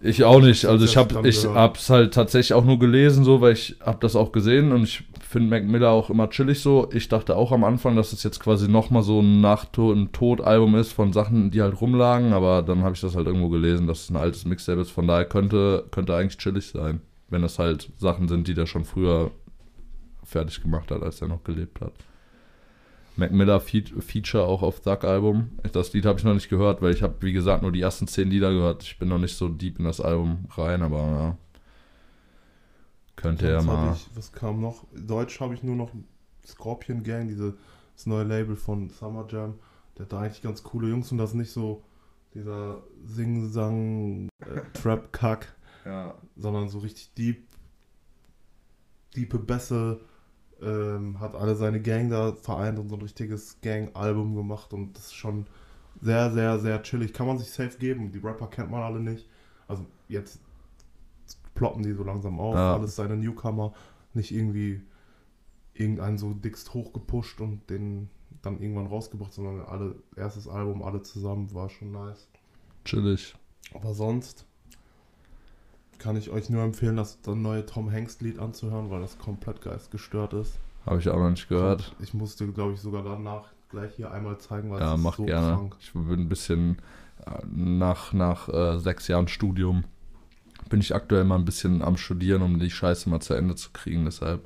Ich 0.00 0.22
auch 0.22 0.40
nicht. 0.40 0.64
Also 0.64 0.84
ich 0.84 0.96
habe 0.96 1.28
ich 1.28 1.44
hab's 1.44 1.90
halt 1.90 2.14
tatsächlich 2.14 2.52
auch 2.54 2.64
nur 2.64 2.78
gelesen, 2.78 3.24
so, 3.24 3.40
weil 3.40 3.52
ich 3.54 3.76
habe 3.84 3.98
das 4.00 4.14
auch 4.14 4.30
gesehen 4.30 4.70
und 4.70 4.84
ich 4.84 5.02
finde 5.20 5.50
Mac 5.50 5.64
Miller 5.64 5.90
auch 5.90 6.08
immer 6.08 6.30
chillig 6.30 6.60
so. 6.60 6.88
Ich 6.92 7.08
dachte 7.08 7.34
auch 7.36 7.50
am 7.50 7.64
Anfang, 7.64 7.96
dass 7.96 8.12
es 8.12 8.22
jetzt 8.22 8.38
quasi 8.38 8.68
nochmal 8.68 9.02
so 9.02 9.20
ein 9.20 9.40
nach 9.40 9.66
ein 9.76 10.12
Tod-Album 10.12 10.76
ist 10.76 10.92
von 10.92 11.12
Sachen, 11.12 11.50
die 11.50 11.60
halt 11.62 11.80
rumlagen, 11.80 12.32
aber 12.32 12.62
dann 12.62 12.84
habe 12.84 12.94
ich 12.94 13.00
das 13.00 13.16
halt 13.16 13.26
irgendwo 13.26 13.48
gelesen, 13.48 13.88
dass 13.88 14.02
es 14.04 14.10
ein 14.10 14.16
altes 14.16 14.44
Mixtape 14.44 14.80
ist. 14.80 14.90
Von 14.92 15.08
daher 15.08 15.24
könnte, 15.24 15.84
könnte 15.90 16.14
eigentlich 16.14 16.38
chillig 16.38 16.68
sein, 16.68 17.00
wenn 17.28 17.42
das 17.42 17.58
halt 17.58 17.92
Sachen 17.96 18.28
sind, 18.28 18.48
die 18.48 18.54
der 18.54 18.66
schon 18.66 18.84
früher 18.84 19.30
fertig 20.24 20.62
gemacht 20.62 20.90
hat, 20.90 21.02
als 21.02 21.20
er 21.20 21.28
noch 21.28 21.44
gelebt 21.44 21.80
hat. 21.80 21.92
Mac 23.16 23.32
Miller 23.32 23.60
Fe 23.60 23.82
Feature 23.98 24.44
auch 24.44 24.62
auf 24.62 24.80
Thug-Album. 24.80 25.50
Das 25.72 25.92
Lied 25.92 26.06
habe 26.06 26.18
ich 26.18 26.24
noch 26.24 26.34
nicht 26.34 26.48
gehört, 26.48 26.80
weil 26.82 26.94
ich 26.94 27.02
habe, 27.02 27.16
wie 27.20 27.32
gesagt, 27.32 27.62
nur 27.62 27.72
die 27.72 27.80
ersten 27.80 28.06
zehn 28.06 28.30
Lieder 28.30 28.52
gehört. 28.52 28.84
Ich 28.84 28.98
bin 28.98 29.08
noch 29.08 29.18
nicht 29.18 29.36
so 29.36 29.48
deep 29.48 29.78
in 29.78 29.84
das 29.84 30.00
Album 30.00 30.44
rein, 30.56 30.82
aber 30.82 30.98
ja. 30.98 31.36
Könnte 33.16 33.56
hab 33.56 33.64
mal. 33.64 33.92
Ich, 33.94 34.08
was 34.14 34.32
kam 34.32 34.60
noch? 34.60 34.84
Deutsch 34.94 35.40
habe 35.40 35.52
ich 35.52 35.64
nur 35.64 35.74
noch 35.74 35.90
Scorpion 36.46 37.02
Gang, 37.02 37.28
diese, 37.28 37.56
das 37.96 38.06
neue 38.06 38.22
Label 38.22 38.54
von 38.54 38.90
Summer 38.90 39.26
Jam. 39.28 39.54
Der 39.96 40.04
hat 40.04 40.12
da 40.12 40.20
eigentlich 40.20 40.42
ganz 40.42 40.62
coole 40.62 40.88
Jungs 40.88 41.10
und 41.10 41.18
das 41.18 41.30
ist 41.30 41.36
nicht 41.36 41.50
so 41.50 41.82
dieser 42.34 42.82
Sing-Sang, 43.04 44.28
äh, 44.40 44.60
Ja. 45.88 46.14
sondern 46.36 46.68
so 46.68 46.80
richtig 46.80 47.14
deep, 47.14 47.46
diepe 49.16 49.38
Bässe. 49.38 50.00
Ähm, 50.60 51.20
hat 51.20 51.36
alle 51.36 51.54
seine 51.54 51.80
Gang 51.80 52.10
da 52.10 52.32
vereint 52.32 52.80
und 52.80 52.88
so 52.88 52.96
ein 52.96 53.02
richtiges 53.02 53.60
Gang-Album 53.60 54.34
gemacht 54.34 54.72
und 54.72 54.96
das 54.96 55.06
ist 55.06 55.14
schon 55.14 55.46
sehr, 56.00 56.32
sehr, 56.32 56.58
sehr 56.58 56.82
chillig. 56.82 57.12
Kann 57.12 57.28
man 57.28 57.38
sich 57.38 57.50
safe 57.50 57.78
geben. 57.78 58.10
Die 58.10 58.18
Rapper 58.18 58.48
kennt 58.48 58.70
man 58.70 58.82
alle 58.82 59.00
nicht. 59.00 59.28
Also 59.68 59.86
jetzt 60.08 60.40
ploppen 61.54 61.82
die 61.82 61.92
so 61.92 62.02
langsam 62.02 62.40
auf. 62.40 62.54
Ja. 62.54 62.74
Alles 62.74 62.96
seine 62.96 63.16
Newcomer. 63.16 63.72
Nicht 64.14 64.32
irgendwie 64.32 64.82
irgendeinen 65.74 66.18
so 66.18 66.34
dickst 66.34 66.74
hochgepusht 66.74 67.40
und 67.40 67.70
den 67.70 68.10
dann 68.42 68.60
irgendwann 68.60 68.86
rausgebracht, 68.86 69.32
sondern 69.32 69.60
alle, 69.60 69.96
erstes 70.16 70.48
Album, 70.48 70.82
alle 70.82 71.02
zusammen, 71.02 71.52
war 71.54 71.68
schon 71.68 71.92
nice. 71.92 72.28
Chillig. 72.84 73.36
Aber 73.74 73.94
sonst 73.94 74.47
kann 75.98 76.16
ich 76.16 76.30
euch 76.30 76.50
nur 76.50 76.62
empfehlen, 76.62 76.96
das, 76.96 77.18
neue 77.26 77.66
Tom 77.66 77.90
Hanks 77.90 78.20
Lied 78.20 78.38
anzuhören, 78.38 78.90
weil 78.90 79.00
das 79.00 79.18
komplett 79.18 79.60
geistgestört 79.62 80.32
ist. 80.34 80.58
Habe 80.86 81.00
ich 81.00 81.08
auch 81.08 81.18
noch 81.18 81.30
nicht 81.30 81.48
gehört. 81.48 81.94
Ich 82.00 82.14
musste, 82.14 82.46
glaube 82.48 82.74
ich, 82.74 82.80
sogar 82.80 83.02
danach 83.02 83.48
gleich 83.68 83.94
hier 83.96 84.10
einmal 84.10 84.38
zeigen, 84.38 84.70
weil 84.70 84.80
Ja, 84.80 84.92
es 84.92 84.98
ist 84.98 85.04
mach 85.04 85.16
so 85.16 85.24
gerne. 85.24 85.46
krank. 85.54 85.76
Ich 85.80 85.92
bin 85.92 86.20
ein 86.20 86.28
bisschen 86.28 86.78
äh, 87.26 87.44
nach, 87.46 88.12
nach 88.12 88.48
äh, 88.48 88.78
sechs 88.78 89.08
Jahren 89.08 89.28
Studium 89.28 89.84
bin 90.68 90.80
ich 90.80 90.94
aktuell 90.94 91.24
mal 91.24 91.36
ein 91.36 91.44
bisschen 91.44 91.82
am 91.82 91.96
Studieren, 91.96 92.42
um 92.42 92.58
die 92.58 92.70
Scheiße 92.70 93.08
mal 93.08 93.20
zu 93.20 93.34
Ende 93.34 93.54
zu 93.54 93.70
kriegen. 93.72 94.04
Deshalb 94.04 94.44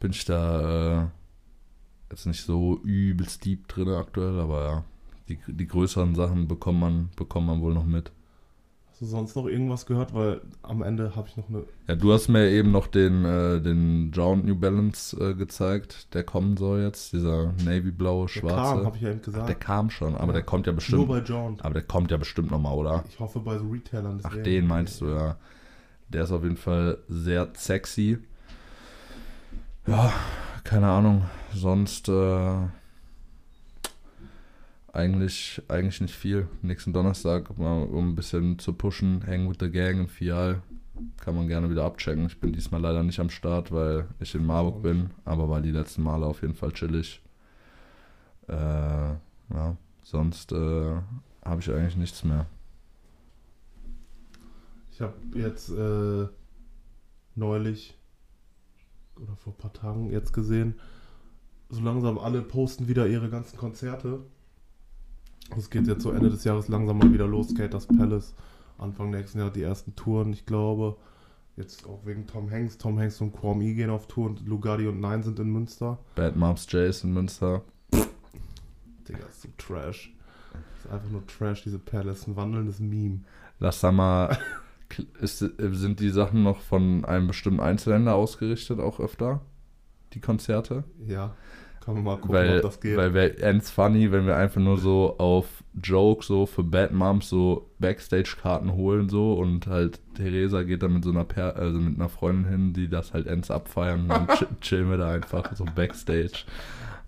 bin 0.00 0.10
ich 0.10 0.24
da 0.24 1.02
äh, 1.02 1.06
jetzt 2.10 2.26
nicht 2.26 2.42
so 2.44 2.78
übelst 2.82 3.44
deep 3.44 3.68
drin 3.68 3.88
aktuell, 3.88 4.40
aber 4.40 4.64
ja, 4.64 4.84
die, 5.28 5.38
die 5.46 5.66
größeren 5.66 6.14
Sachen 6.14 6.48
bekommt 6.48 6.80
man, 6.80 7.10
bekommt 7.16 7.46
man 7.46 7.60
wohl 7.60 7.74
noch 7.74 7.86
mit. 7.86 8.10
Du 9.02 9.08
sonst 9.08 9.34
noch 9.34 9.46
irgendwas 9.46 9.84
gehört? 9.86 10.14
Weil 10.14 10.42
am 10.62 10.80
Ende 10.80 11.16
habe 11.16 11.26
ich 11.26 11.36
noch 11.36 11.48
eine. 11.48 11.64
Ja, 11.88 11.96
du 11.96 12.12
hast 12.12 12.28
mir 12.28 12.48
eben 12.48 12.70
noch 12.70 12.86
den, 12.86 13.24
äh, 13.24 13.60
den 13.60 14.12
Jound 14.12 14.44
New 14.46 14.54
Balance 14.54 15.16
äh, 15.20 15.34
gezeigt, 15.34 16.14
der 16.14 16.22
kommen 16.22 16.56
soll 16.56 16.82
jetzt, 16.82 17.12
dieser 17.12 17.52
navy-blaue, 17.64 18.26
Der 18.26 18.28
schwarze. 18.28 18.54
kam, 18.76 18.86
habe 18.86 18.96
ich 18.96 19.02
ja 19.02 19.10
eben 19.10 19.18
Ach, 19.20 19.24
gesagt. 19.24 19.48
der 19.48 19.54
kam 19.56 19.90
schon, 19.90 20.14
aber 20.14 20.28
Ja. 20.28 20.32
der 20.34 20.42
kommt 20.44 20.66
ja 20.68 20.72
Nur 20.72 20.76
bestimmt. 20.76 21.08
bei 21.08 21.18
John. 21.18 21.56
Aber 21.62 21.74
der 21.74 21.82
kommt 21.82 22.12
ja 22.12 22.16
bestimmt 22.16 22.52
nochmal, 22.52 22.74
oder? 22.76 23.02
Ich 23.08 23.18
hoffe 23.18 23.40
bei 23.40 23.58
so 23.58 23.68
Retailern. 23.70 24.20
Ach, 24.22 24.36
den 24.36 24.68
meinst 24.68 25.00
du, 25.00 25.06
ja. 25.08 25.36
Der 26.10 26.22
ist 26.22 26.30
auf 26.30 26.44
jeden 26.44 26.56
Fall 26.56 26.98
sehr 27.08 27.48
sexy. 27.54 28.18
Ja, 29.88 30.12
keine 30.62 30.86
Ahnung. 30.86 31.24
Sonst 31.52 32.08
äh, 32.08 32.56
eigentlich, 34.92 35.62
eigentlich 35.68 36.00
nicht 36.00 36.14
viel. 36.14 36.48
Nächsten 36.60 36.92
Donnerstag, 36.92 37.56
mal, 37.58 37.84
um 37.84 38.10
ein 38.10 38.14
bisschen 38.14 38.58
zu 38.58 38.74
pushen, 38.74 39.24
Hang 39.26 39.48
with 39.48 39.56
the 39.60 39.70
Gang 39.70 40.00
im 40.00 40.08
Fial. 40.08 40.62
Kann 41.20 41.34
man 41.34 41.48
gerne 41.48 41.70
wieder 41.70 41.84
abchecken. 41.84 42.26
Ich 42.26 42.38
bin 42.38 42.52
diesmal 42.52 42.80
leider 42.80 43.02
nicht 43.02 43.18
am 43.18 43.30
Start, 43.30 43.72
weil 43.72 44.06
ich 44.20 44.34
in 44.34 44.44
Marburg 44.44 44.82
bin, 44.82 45.10
aber 45.24 45.48
war 45.48 45.60
die 45.60 45.70
letzten 45.70 46.02
Male 46.02 46.26
auf 46.26 46.42
jeden 46.42 46.54
Fall 46.54 46.72
chillig. 46.72 47.22
Äh, 48.48 48.54
ja, 48.54 49.76
sonst 50.02 50.52
äh, 50.52 50.96
habe 51.44 51.60
ich 51.60 51.70
eigentlich 51.70 51.96
nichts 51.96 52.22
mehr. 52.22 52.46
Ich 54.92 55.00
habe 55.00 55.14
jetzt 55.34 55.70
äh, 55.70 56.28
neulich 57.34 57.96
oder 59.16 59.36
vor 59.36 59.54
ein 59.54 59.58
paar 59.58 59.72
Tagen 59.72 60.10
jetzt 60.10 60.32
gesehen, 60.32 60.74
so 61.68 61.80
langsam 61.80 62.18
alle 62.18 62.42
posten 62.42 62.88
wieder 62.88 63.06
ihre 63.06 63.30
ganzen 63.30 63.56
Konzerte. 63.56 64.20
Es 65.56 65.68
geht 65.70 65.86
jetzt 65.86 66.02
so 66.02 66.12
Ende 66.12 66.30
des 66.30 66.44
Jahres 66.44 66.68
langsam 66.68 66.98
mal 66.98 67.12
wieder 67.12 67.26
los. 67.26 67.50
Skaters 67.50 67.86
Palace, 67.86 68.34
Anfang 68.78 69.10
nächsten 69.10 69.38
Jahr 69.38 69.50
die 69.50 69.62
ersten 69.62 69.94
Touren, 69.94 70.32
ich 70.32 70.46
glaube. 70.46 70.96
Jetzt 71.56 71.86
auch 71.86 72.06
wegen 72.06 72.26
Tom 72.26 72.50
Hanks. 72.50 72.78
Tom 72.78 72.98
Hanks 72.98 73.20
und 73.20 73.32
Quam 73.32 73.60
E 73.60 73.74
gehen 73.74 73.90
auf 73.90 74.08
Tour 74.08 74.26
und 74.26 74.46
Lugardi 74.46 74.86
und 74.86 75.00
Nein 75.00 75.22
sind 75.22 75.38
in 75.38 75.50
Münster. 75.50 75.98
Bad 76.14 76.36
Moms 76.36 76.66
Jace 76.70 77.04
in 77.04 77.12
Münster. 77.12 77.62
Digga, 79.06 79.26
ist 79.28 79.42
so 79.42 79.48
trash. 79.58 80.14
Ist 80.78 80.90
einfach 80.90 81.10
nur 81.10 81.26
trash, 81.26 81.62
diese 81.62 81.78
Palace. 81.78 82.26
Ein 82.26 82.36
wandelndes 82.36 82.80
Meme. 82.80 83.20
Lass 83.58 83.80
da 83.80 83.92
mal. 83.92 84.38
Ist, 85.20 85.38
sind 85.38 86.00
die 86.00 86.10
Sachen 86.10 86.42
noch 86.42 86.60
von 86.60 87.04
einem 87.04 87.26
bestimmten 87.26 87.60
Einzelhändler 87.60 88.14
ausgerichtet, 88.14 88.78
auch 88.78 89.00
öfter? 89.00 89.40
Die 90.12 90.20
Konzerte? 90.20 90.84
Ja, 91.06 91.34
kann 91.84 91.94
man 91.94 92.04
mal 92.04 92.16
gucken, 92.16 92.34
weil, 92.34 92.56
ob 92.56 92.62
das 92.62 92.80
geht. 92.80 92.96
weil 92.96 93.12
wäre 93.14 93.38
ends 93.38 93.70
funny, 93.70 94.12
wenn 94.12 94.26
wir 94.26 94.36
einfach 94.36 94.60
nur 94.60 94.78
so 94.78 95.16
auf 95.18 95.46
Joke 95.82 96.24
so 96.24 96.46
für 96.46 96.62
Bad 96.62 96.92
Moms 96.92 97.28
so 97.28 97.70
Backstage-Karten 97.78 98.72
holen 98.74 99.08
so 99.08 99.34
und 99.34 99.66
halt 99.66 100.00
Theresa 100.14 100.62
geht 100.62 100.82
dann 100.82 100.92
mit 100.94 101.04
so 101.04 101.10
einer 101.10 101.24
per 101.24 101.56
also 101.56 101.78
mit 101.78 101.96
einer 101.96 102.08
Freundin 102.08 102.44
hin, 102.50 102.72
die 102.72 102.88
das 102.88 103.12
halt 103.12 103.26
ends 103.26 103.50
abfeiern 103.50 104.02
und 104.02 104.08
dann 104.08 104.26
ch 104.28 104.44
chillen 104.60 104.90
wir 104.90 104.96
da 104.98 105.10
einfach 105.12 105.54
so 105.56 105.64
Backstage. 105.64 106.44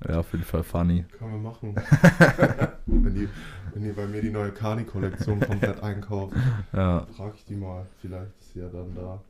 Ja, 0.09 0.19
auf 0.19 0.33
jeden 0.33 0.45
Fall 0.45 0.63
funny. 0.63 1.05
Können 1.19 1.33
wir 1.33 1.39
machen. 1.51 1.75
wenn, 2.87 3.15
die, 3.15 3.29
wenn 3.73 3.83
die 3.85 3.93
bei 3.93 4.07
mir 4.07 4.21
die 4.21 4.31
neue 4.31 4.51
Kani-Kollektion 4.51 5.41
komplett 5.41 5.83
einkaufen, 5.83 6.37
Ja. 6.75 7.07
frage 7.17 7.35
ich 7.37 7.45
die 7.47 7.55
mal. 7.55 7.87
Vielleicht 8.03 8.33
ist 8.41 8.53
sie 8.53 8.61
ja 8.61 8.69
dann 8.69 8.95
da. 8.95 9.23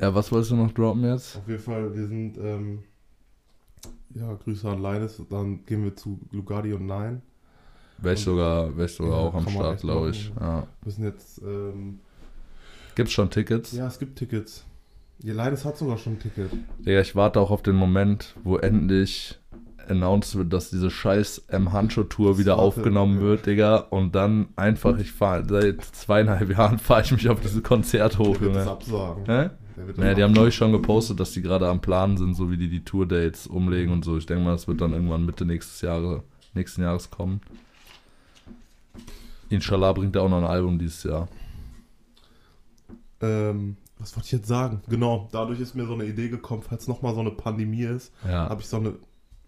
Ja, 0.00 0.14
was 0.14 0.32
wolltest 0.32 0.52
du 0.52 0.56
noch 0.56 0.72
droppen 0.72 1.04
jetzt? 1.04 1.36
Auf 1.36 1.48
jeden 1.48 1.62
Fall, 1.62 1.94
wir 1.94 2.06
sind, 2.06 2.38
ähm, 2.38 2.84
ja, 4.14 4.32
Grüße 4.34 4.68
an 4.68 4.82
Linus. 4.82 5.22
Dann 5.30 5.64
gehen 5.66 5.84
wir 5.84 5.94
zu 5.96 6.18
Lugardi 6.32 6.72
und 6.72 6.86
Nein. 6.86 7.22
Wäre 7.98 8.14
ich 8.14 8.20
sogar, 8.20 8.76
wär 8.76 8.84
ich 8.84 8.94
sogar 8.94 9.12
Ja, 9.12 9.18
auch 9.28 9.34
am 9.34 9.48
Start, 9.48 9.80
glaube 9.80 10.10
ich. 10.10 10.32
Ja. 10.38 10.66
müssen 10.84 11.04
jetzt, 11.04 11.40
ähm, 11.42 11.98
Gibt's 12.94 13.12
schon 13.12 13.30
Tickets? 13.30 13.72
ja, 13.72 13.86
es 13.86 13.98
gibt 13.98 14.18
Tickets. 14.18 14.64
Ja, 15.20 15.34
Linus 15.34 15.64
hat 15.64 15.76
sogar 15.76 15.98
schon 15.98 16.12
ein 16.14 16.18
Ticket. 16.20 16.50
Digga, 16.78 17.00
ich 17.00 17.16
warte 17.16 17.40
auch 17.40 17.50
auf 17.50 17.62
den 17.62 17.74
Moment, 17.74 18.36
wo 18.44 18.56
endlich 18.56 19.38
announced 19.88 20.36
wird, 20.36 20.52
dass 20.52 20.70
diese 20.70 20.90
scheiß 20.90 21.44
M 21.48 21.72
Hancho 21.72 22.04
Tour 22.04 22.30
Das 22.32 22.38
wieder 22.38 22.58
aufgenommen 22.58 23.16
ja. 23.16 23.22
wird, 23.22 23.46
Digga. 23.46 23.76
Und 23.78 24.14
dann 24.14 24.48
einfach, 24.54 24.96
ich 24.98 25.10
fahre 25.10 25.44
seit 25.48 25.82
zweieinhalb 25.84 26.50
Jahren 26.56 26.78
fahre 26.78 27.02
ich 27.02 27.10
mich 27.10 27.28
auf 27.28 27.40
diese 27.40 27.62
Konzert 27.62 28.18
hoch, 28.18 28.40
wird 28.40 28.54
das 28.54 28.64
Junge. 28.64 28.70
absagen. 28.70 29.24
Hä? 29.26 29.50
Naja, 29.96 30.14
die 30.14 30.22
haben 30.22 30.32
neulich 30.32 30.54
schon 30.54 30.72
gepostet, 30.72 31.18
dass 31.20 31.32
die 31.32 31.42
gerade 31.42 31.68
am 31.68 31.80
Plan 31.80 32.16
sind, 32.16 32.34
so 32.34 32.50
wie 32.50 32.56
die 32.56 32.68
die 32.68 32.84
Tour-Dates 32.84 33.46
umlegen 33.46 33.92
und 33.92 34.04
so. 34.04 34.16
Ich 34.16 34.26
denke 34.26 34.44
mal, 34.44 34.52
das 34.52 34.68
wird 34.68 34.80
dann 34.80 34.92
irgendwann 34.92 35.24
Mitte 35.26 35.44
nächstes 35.44 35.80
Jahre, 35.80 36.22
nächsten 36.54 36.82
Jahres 36.82 37.10
kommen. 37.10 37.40
Inshallah 39.50 39.92
bringt 39.92 40.14
er 40.16 40.22
auch 40.22 40.28
noch 40.28 40.38
ein 40.38 40.44
Album 40.44 40.78
dieses 40.78 41.02
Jahr. 41.04 41.28
Ähm, 43.20 43.76
was 43.98 44.14
wollte 44.14 44.26
ich 44.26 44.32
jetzt 44.32 44.46
sagen? 44.48 44.82
Genau, 44.88 45.28
dadurch 45.32 45.60
ist 45.60 45.74
mir 45.74 45.86
so 45.86 45.94
eine 45.94 46.04
Idee 46.04 46.28
gekommen, 46.28 46.62
falls 46.62 46.86
nochmal 46.86 47.14
so 47.14 47.20
eine 47.20 47.30
Pandemie 47.30 47.82
ist, 47.84 48.12
Ja. 48.26 48.48
habe 48.48 48.60
ich 48.60 48.68
so 48.68 48.76
eine 48.76 48.94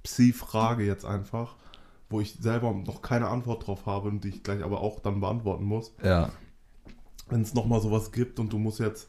Psi-Frage 0.03 0.85
jetzt 0.85 1.05
einfach, 1.05 1.55
wo 2.09 2.21
ich 2.21 2.33
selber 2.41 2.73
noch 2.73 3.03
keine 3.03 3.29
Antwort 3.29 3.67
drauf 3.67 3.87
habe 3.87 4.09
und 4.09 4.25
die 4.25 4.29
ich 4.31 4.43
gleich 4.43 4.65
aber 4.65 4.81
auch 4.81 5.01
dann 5.01 5.21
beantworten 5.21 5.65
muss. 5.65 5.93
Ja. 6.03 6.31
Wenn 7.29 7.43
es 7.43 7.55
nochmal 7.55 7.81
sowas 7.81 8.11
gibt 8.11 8.41
und 8.41 8.53
du 8.53 8.59
musst 8.59 8.81
jetzt, 8.81 9.09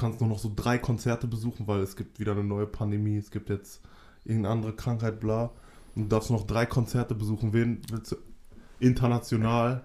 kannst 0.00 0.20
nur 0.20 0.30
noch 0.30 0.38
so 0.38 0.50
drei 0.54 0.78
Konzerte 0.78 1.28
besuchen, 1.28 1.68
weil 1.68 1.80
es 1.80 1.94
gibt 1.94 2.18
wieder 2.18 2.32
eine 2.32 2.42
neue 2.42 2.66
Pandemie, 2.66 3.18
es 3.18 3.30
gibt 3.30 3.50
jetzt 3.50 3.82
irgendeine 4.24 4.54
andere 4.54 4.72
Krankheit, 4.74 5.20
bla. 5.20 5.50
Und 5.94 6.04
du 6.04 6.08
darfst 6.08 6.30
noch 6.30 6.46
drei 6.46 6.66
Konzerte 6.66 7.14
besuchen. 7.14 7.52
Wen 7.52 7.82
willst 7.90 8.12
du 8.12 8.16
international, 8.78 9.84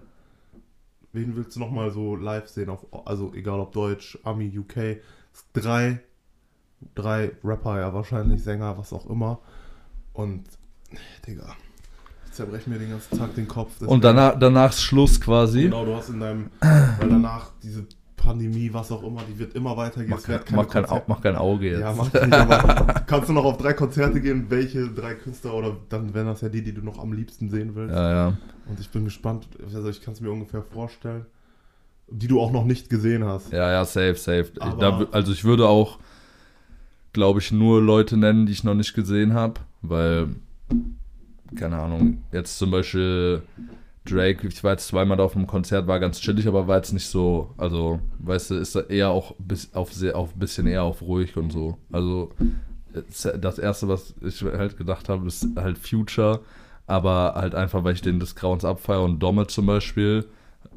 wen 1.12 1.36
willst 1.36 1.56
du 1.56 1.60
nochmal 1.60 1.90
so 1.90 2.16
live 2.16 2.48
sehen? 2.48 2.70
Auf, 2.70 2.86
also 3.06 3.32
egal 3.34 3.60
ob 3.60 3.72
Deutsch, 3.72 4.18
Ami, 4.24 4.58
UK. 4.58 5.02
Drei, 5.52 6.00
drei 6.94 7.32
Rapper, 7.44 7.78
ja 7.80 7.92
wahrscheinlich, 7.92 8.42
Sänger, 8.42 8.78
was 8.78 8.92
auch 8.94 9.06
immer. 9.10 9.40
Und, 10.14 10.44
Digga, 11.26 11.54
ich 12.24 12.32
zerbreche 12.32 12.70
mir 12.70 12.78
den 12.78 12.90
ganzen 12.90 13.18
Tag 13.18 13.34
den 13.34 13.48
Kopf. 13.48 13.82
Und 13.82 14.02
danach, 14.02 14.38
danach 14.38 14.70
ist 14.70 14.80
Schluss 14.80 15.20
quasi. 15.20 15.64
Genau, 15.64 15.84
du 15.84 15.94
hast 15.94 16.08
in 16.08 16.20
deinem, 16.20 16.50
weil 16.60 17.10
danach 17.10 17.50
diese 17.62 17.86
Pandemie, 18.26 18.72
was 18.72 18.90
auch 18.90 19.04
immer, 19.04 19.22
die 19.30 19.38
wird 19.38 19.54
immer 19.54 19.76
weitergehen. 19.76 20.10
Mach, 20.10 20.22
kein, 20.22 20.40
mach, 20.50 20.68
kein, 20.68 20.84
mach 21.06 21.20
kein 21.20 21.36
Auge 21.36 21.70
jetzt. 21.70 21.80
Ja, 21.80 21.92
mach 21.92 22.12
ich 22.12 22.20
nicht, 22.20 22.32
aber 22.34 22.84
kannst 23.06 23.28
du 23.28 23.32
noch 23.32 23.44
auf 23.44 23.56
drei 23.56 23.72
Konzerte 23.72 24.20
gehen? 24.20 24.46
Welche 24.48 24.88
drei 24.88 25.14
Künstler 25.14 25.54
oder 25.54 25.76
dann 25.88 26.12
wären 26.12 26.26
das 26.26 26.40
ja 26.40 26.48
die, 26.48 26.62
die 26.62 26.74
du 26.74 26.82
noch 26.82 26.98
am 26.98 27.12
liebsten 27.12 27.48
sehen 27.48 27.74
willst? 27.74 27.94
ja, 27.94 28.10
ja. 28.10 28.36
Und 28.68 28.80
ich 28.80 28.90
bin 28.90 29.04
gespannt, 29.04 29.46
also 29.72 29.88
ich 29.88 30.02
kann 30.02 30.14
es 30.14 30.20
mir 30.20 30.30
ungefähr 30.30 30.62
vorstellen, 30.62 31.24
die 32.08 32.26
du 32.26 32.40
auch 32.40 32.50
noch 32.50 32.64
nicht 32.64 32.90
gesehen 32.90 33.24
hast. 33.24 33.52
Ja, 33.52 33.70
ja, 33.70 33.84
safe, 33.84 34.16
safe. 34.16 34.50
Da, 34.54 35.06
also 35.12 35.32
ich 35.32 35.44
würde 35.44 35.68
auch, 35.68 36.00
glaube 37.12 37.38
ich, 37.38 37.52
nur 37.52 37.80
Leute 37.80 38.16
nennen, 38.16 38.44
die 38.46 38.52
ich 38.52 38.64
noch 38.64 38.74
nicht 38.74 38.92
gesehen 38.94 39.34
habe, 39.34 39.60
weil, 39.82 40.30
keine 41.54 41.78
Ahnung, 41.78 42.24
jetzt 42.32 42.58
zum 42.58 42.72
Beispiel 42.72 43.42
Drake, 44.10 44.46
ich 44.46 44.64
war 44.64 44.72
jetzt 44.72 44.88
zweimal 44.88 45.16
da 45.16 45.24
auf 45.24 45.36
einem 45.36 45.46
Konzert, 45.46 45.86
war 45.86 46.00
ganz 46.00 46.20
chillig, 46.20 46.46
aber 46.48 46.66
war 46.66 46.76
jetzt 46.76 46.92
nicht 46.92 47.06
so, 47.06 47.54
also, 47.58 48.00
weißt 48.20 48.50
du, 48.50 48.54
ist 48.54 48.74
eher 48.74 49.10
auch 49.10 49.34
bis, 49.38 49.74
auf 49.74 49.92
sehr, 49.92 50.16
auf 50.16 50.34
bisschen 50.34 50.66
eher 50.66 50.84
auf 50.84 51.02
ruhig 51.02 51.36
und 51.36 51.52
so. 51.52 51.76
Also, 51.92 52.32
das 53.40 53.58
erste, 53.58 53.88
was 53.88 54.14
ich 54.22 54.42
halt 54.42 54.76
gedacht 54.76 55.08
habe, 55.08 55.26
ist 55.26 55.46
halt 55.56 55.78
Future, 55.78 56.40
aber 56.86 57.34
halt 57.36 57.54
einfach, 57.54 57.84
weil 57.84 57.94
ich 57.94 58.02
den 58.02 58.20
des 58.20 58.34
Grauens 58.34 58.64
abfeiere 58.64 59.02
und 59.02 59.18
Domme 59.18 59.46
zum 59.46 59.66
Beispiel 59.66 60.26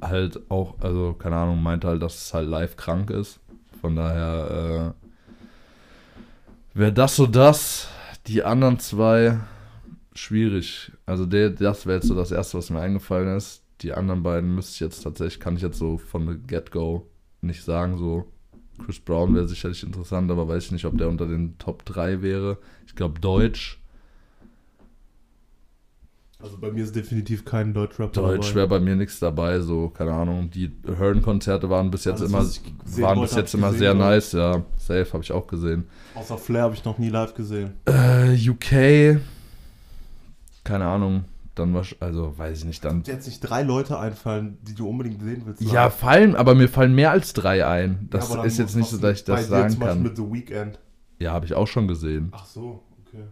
halt 0.02 0.40
auch, 0.50 0.76
also 0.82 1.14
keine 1.14 1.38
Ahnung, 1.38 1.62
meinte 1.62 1.88
halt, 1.88 2.02
dass 2.02 2.16
es 2.16 2.34
halt 2.34 2.50
live 2.50 2.76
krank 2.76 3.10
ist. 3.10 3.40
Von 3.82 3.96
daher 3.96 4.94
äh, 6.76 6.78
wäre 6.78 6.94
das 6.94 7.16
so 7.16 7.28
das. 7.28 7.88
Die 8.28 8.44
anderen 8.44 8.80
zwei 8.80 9.38
schwierig. 10.20 10.92
Also 11.06 11.26
der, 11.26 11.50
das 11.50 11.86
wäre 11.86 11.98
jetzt 11.98 12.08
so 12.08 12.16
das 12.16 12.32
erste, 12.32 12.58
was 12.58 12.70
mir 12.70 12.80
eingefallen 12.80 13.36
ist. 13.36 13.64
Die 13.82 13.94
anderen 13.94 14.24
beiden 14.24 14.54
müsste 14.54 14.74
ich 14.74 14.80
jetzt 14.82 15.02
tatsächlich, 15.02 15.40
kann 15.40 15.56
ich 15.56 15.62
jetzt 15.62 15.78
so 15.78 15.98
von 15.98 16.28
the 16.28 16.38
get-go 16.38 17.08
nicht 17.42 17.64
sagen. 17.64 17.98
So 17.98 18.26
Chris 18.84 19.00
Brown 19.00 19.36
wäre 19.36 19.48
sicherlich 19.48 19.84
interessant, 19.84 20.30
aber 20.32 20.48
weiß 20.48 20.66
ich 20.66 20.72
nicht, 20.72 20.86
ob 20.86 20.98
der 20.98 21.10
unter 21.10 21.28
den 21.28 21.58
Top 21.58 21.86
3 21.86 22.22
wäre. 22.22 22.58
Ich 22.86 22.96
glaube 22.96 23.20
Deutsch. 23.20 23.80
Also 26.42 26.58
bei 26.58 26.72
mir 26.72 26.86
ist 26.86 26.96
definitiv 26.96 27.44
kein 27.44 27.74
Deutschrap 27.74 28.14
Deutsch 28.14 28.56
wäre 28.56 28.68
bei 28.68 28.80
mir 28.80 28.96
nichts 28.96 29.20
dabei, 29.20 29.60
so, 29.60 29.90
keine 29.90 30.14
Ahnung. 30.14 30.50
Die 30.50 30.72
Hearn-Konzerte 30.88 31.70
waren 31.70 31.92
bis 31.92 32.06
jetzt 32.06 32.22
Alles, 32.22 32.62
immer, 32.96 33.02
waren 33.04 33.20
bis 33.20 33.36
jetzt 33.36 33.54
immer 33.54 33.74
sehr 33.74 33.94
nice, 33.94 34.32
ja. 34.32 34.64
Safe 34.78 35.12
habe 35.12 35.22
ich 35.22 35.34
auch 35.34 35.48
gesehen. 35.48 35.90
Außer 36.16 36.38
Flair 36.38 36.64
habe 36.64 36.76
ich 36.76 36.86
noch 36.86 36.98
nie 36.98 37.10
live 37.10 37.34
gesehen. 37.34 37.74
Äh, 37.86 38.38
UK, 38.50 39.20
keine 40.70 40.86
Ahnung, 40.86 41.26
dann 41.56 41.74
war, 41.74 41.84
also 42.00 42.38
weiß 42.38 42.60
ich 42.60 42.66
nicht, 42.66 42.86
dann. 42.86 43.02
Dir 43.04 43.16
jetzt 43.16 43.26
nicht 43.26 43.40
drei 43.42 43.64
Leute 43.64 43.98
einfallen, 44.00 44.60
die 44.62 44.76
du 44.76 44.88
unbedingt 44.88 45.22
sehen 45.22 45.42
willst. 45.46 45.62
Ja, 45.62 45.86
live? 45.86 45.96
fallen, 45.96 46.36
aber 46.36 46.54
mir 46.54 46.70
fallen 46.70 46.94
mehr 46.94 47.10
als 47.12 47.34
drei 47.34 47.66
ein. 47.66 48.08
Das 48.12 48.30
Ja, 48.34 48.44
ist 48.44 48.60
jetzt 48.60 48.76
nicht 48.76 48.88
so, 48.90 48.98
was 48.98 49.02
dass 49.02 49.20
ich 49.20 49.26
das 49.26 49.48
sagen 49.48 49.72
zum 49.72 49.80
kann. 49.82 50.04
mit 50.04 50.16
The 50.16 50.24
Weeknd. 50.32 50.80
Ja, 51.18 51.34
habe 51.34 51.46
ich 51.48 51.56
auch 51.56 51.68
schon 51.68 51.88
gesehen. 51.88 52.30
Ach 52.34 52.46
so, 52.46 52.84
okay. 53.06 53.24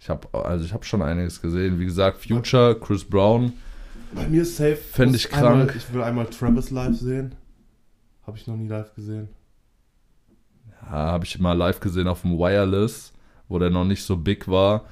Ich 0.00 0.08
habe 0.08 0.26
also 0.32 0.64
ich 0.64 0.72
habe 0.72 0.84
schon 0.84 1.02
einiges 1.02 1.40
gesehen. 1.40 1.78
Wie 1.78 1.84
gesagt, 1.84 2.18
Future, 2.26 2.78
Chris 2.80 3.04
Brown. 3.04 3.52
Bei 4.14 4.26
mir 4.26 4.42
ist 4.42 4.56
safe. 4.56 4.76
Fänd 4.76 5.12
muss 5.12 5.20
ich 5.24 5.30
krank. 5.30 5.44
Einmal, 5.46 5.76
ich 5.76 5.92
will 5.92 6.02
einmal 6.02 6.26
Travis 6.26 6.70
live 6.70 6.96
sehen. 6.96 7.34
Habe 8.26 8.36
ich 8.38 8.46
noch 8.46 8.56
nie 8.56 8.68
live 8.68 8.94
gesehen. 8.94 9.28
Ja, 10.82 10.88
habe 10.90 11.24
ich 11.24 11.38
mal 11.38 11.52
live 11.52 11.80
gesehen 11.80 12.08
auf 12.08 12.22
dem 12.22 12.32
Wireless, 12.38 13.12
wo 13.48 13.58
der 13.58 13.70
noch 13.70 13.84
nicht 13.84 14.02
so 14.02 14.16
big 14.16 14.48
war. 14.48 14.84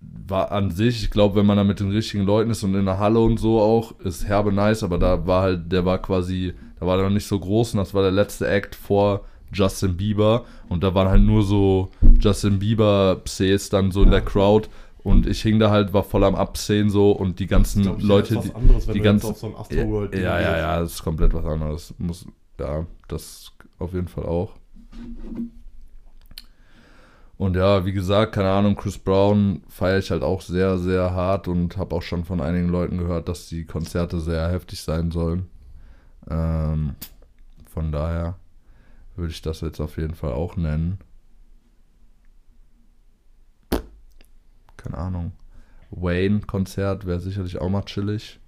War 0.00 0.50
an 0.50 0.70
sich, 0.70 1.02
ich 1.02 1.10
glaube, 1.10 1.36
wenn 1.36 1.46
man 1.46 1.58
da 1.58 1.64
mit 1.64 1.78
den 1.80 1.90
richtigen 1.90 2.24
Leuten 2.24 2.50
ist 2.50 2.62
und 2.62 2.74
in 2.74 2.86
der 2.86 2.98
Halle 2.98 3.20
und 3.20 3.38
so 3.38 3.60
auch, 3.60 3.98
ist 4.00 4.26
herbe 4.26 4.50
nice, 4.52 4.82
aber 4.82 4.96
da 4.98 5.26
war 5.26 5.42
halt, 5.42 5.70
der 5.70 5.84
war 5.84 5.98
quasi, 5.98 6.54
da 6.78 6.86
war 6.86 6.96
der 6.96 7.06
noch 7.06 7.12
nicht 7.14 7.26
so 7.26 7.38
groß 7.38 7.74
und 7.74 7.78
das 7.78 7.92
war 7.92 8.02
der 8.02 8.10
letzte 8.10 8.48
Act 8.48 8.74
vor 8.74 9.26
Justin 9.52 9.96
Bieber 9.98 10.44
und 10.70 10.82
da 10.84 10.94
waren 10.94 11.08
halt 11.08 11.22
nur 11.22 11.42
so 11.42 11.90
Justin 12.18 12.58
Bieber 12.60 13.16
Pses 13.24 13.68
dann 13.68 13.90
so 13.90 14.00
in 14.02 14.06
Ja. 14.08 14.12
der 14.12 14.20
Crowd 14.22 14.68
und 15.02 15.26
ich 15.26 15.42
hing 15.42 15.58
da 15.58 15.70
halt, 15.70 15.92
war 15.92 16.02
voll 16.04 16.24
am 16.24 16.34
Absehen 16.34 16.88
so 16.88 17.10
und 17.12 17.38
die 17.38 17.46
ganzen 17.46 17.82
Glaub 17.82 18.00
Leute, 18.02 18.34
das 18.36 18.44
ist 18.46 18.50
die, 18.52 18.54
was 18.54 18.62
anderes, 18.62 18.86
wenn 18.86 18.94
die 18.94 19.00
du 19.00 19.04
jetzt 19.04 19.22
ganzen- 19.22 19.54
auf 19.54 19.66
so 19.70 19.76
ein 19.76 20.12
ja, 20.12 20.20
ja, 20.20 20.40
ja, 20.40 20.56
ja, 20.58 20.80
das 20.80 20.92
ist 20.92 21.02
komplett 21.02 21.34
was 21.34 21.44
anderes. 21.44 21.94
Muss, 21.98 22.24
ja, 22.58 22.86
das 23.08 23.52
auf 23.78 23.92
jeden 23.92 24.08
Fall 24.08 24.24
auch. 24.24 24.52
Und 27.40 27.56
ja, 27.56 27.86
wie 27.86 27.92
gesagt, 27.92 28.32
keine 28.34 28.50
Ahnung, 28.50 28.76
Chris 28.76 28.98
Brown 28.98 29.62
feiere 29.66 29.96
ich 29.96 30.10
halt 30.10 30.22
auch 30.22 30.42
sehr, 30.42 30.76
sehr 30.76 31.14
hart 31.14 31.48
und 31.48 31.78
habe 31.78 31.96
auch 31.96 32.02
schon 32.02 32.26
von 32.26 32.38
einigen 32.38 32.68
Leuten 32.68 32.98
gehört, 32.98 33.30
dass 33.30 33.48
die 33.48 33.64
Konzerte 33.64 34.20
sehr 34.20 34.50
heftig 34.50 34.82
sein 34.82 35.10
sollen. 35.10 35.48
Ähm, 36.28 36.96
von 37.64 37.92
daher 37.92 38.36
würde 39.16 39.32
ich 39.32 39.40
das 39.40 39.62
jetzt 39.62 39.80
auf 39.80 39.96
jeden 39.96 40.14
Fall 40.14 40.32
auch 40.32 40.56
nennen. 40.56 40.98
Keine 44.76 44.98
Ahnung. 44.98 45.32
Wayne-Konzert 45.92 47.06
wäre 47.06 47.20
sicherlich 47.20 47.58
auch 47.58 47.70
mal 47.70 47.86
chillig. 47.86 48.38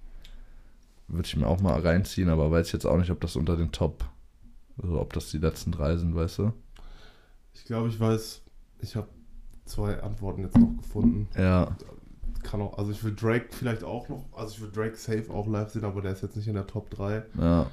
Würde 1.07 1.25
ich 1.25 1.35
mir 1.35 1.47
auch 1.47 1.61
mal 1.61 1.79
reinziehen, 1.79 2.29
aber 2.29 2.51
weiß 2.51 2.71
jetzt 2.73 2.85
auch 2.85 2.97
nicht, 2.97 3.09
ob 3.09 3.19
das 3.21 3.35
unter 3.37 3.57
den 3.57 3.71
Top, 3.71 4.05
also 4.79 5.01
ob 5.01 5.13
das 5.13 5.31
die 5.31 5.39
letzten 5.39 5.71
drei 5.71 5.97
sind, 5.97 6.13
weißt 6.13 6.37
du? 6.37 6.53
Ich 7.55 7.65
glaube, 7.65 7.89
ich 7.89 7.99
weiß, 7.99 8.42
ich 8.83 8.95
habe 8.95 9.07
zwei 9.65 10.01
Antworten 10.01 10.43
jetzt 10.43 10.57
noch 10.57 10.75
gefunden. 10.77 11.27
Ja, 11.37 11.75
Kann 12.43 12.61
auch, 12.61 12.77
also 12.77 12.91
ich 12.91 13.03
will 13.03 13.15
Drake 13.15 13.47
vielleicht 13.51 13.83
auch 13.83 14.09
noch, 14.09 14.25
also 14.33 14.53
ich 14.53 14.61
will 14.61 14.71
Drake 14.71 14.95
safe 14.97 15.25
auch 15.31 15.47
live 15.47 15.69
sehen, 15.71 15.85
aber 15.85 16.01
der 16.01 16.11
ist 16.11 16.21
jetzt 16.21 16.35
nicht 16.35 16.47
in 16.47 16.55
der 16.55 16.67
Top 16.67 16.89
3. 16.89 17.23
ja. 17.39 17.65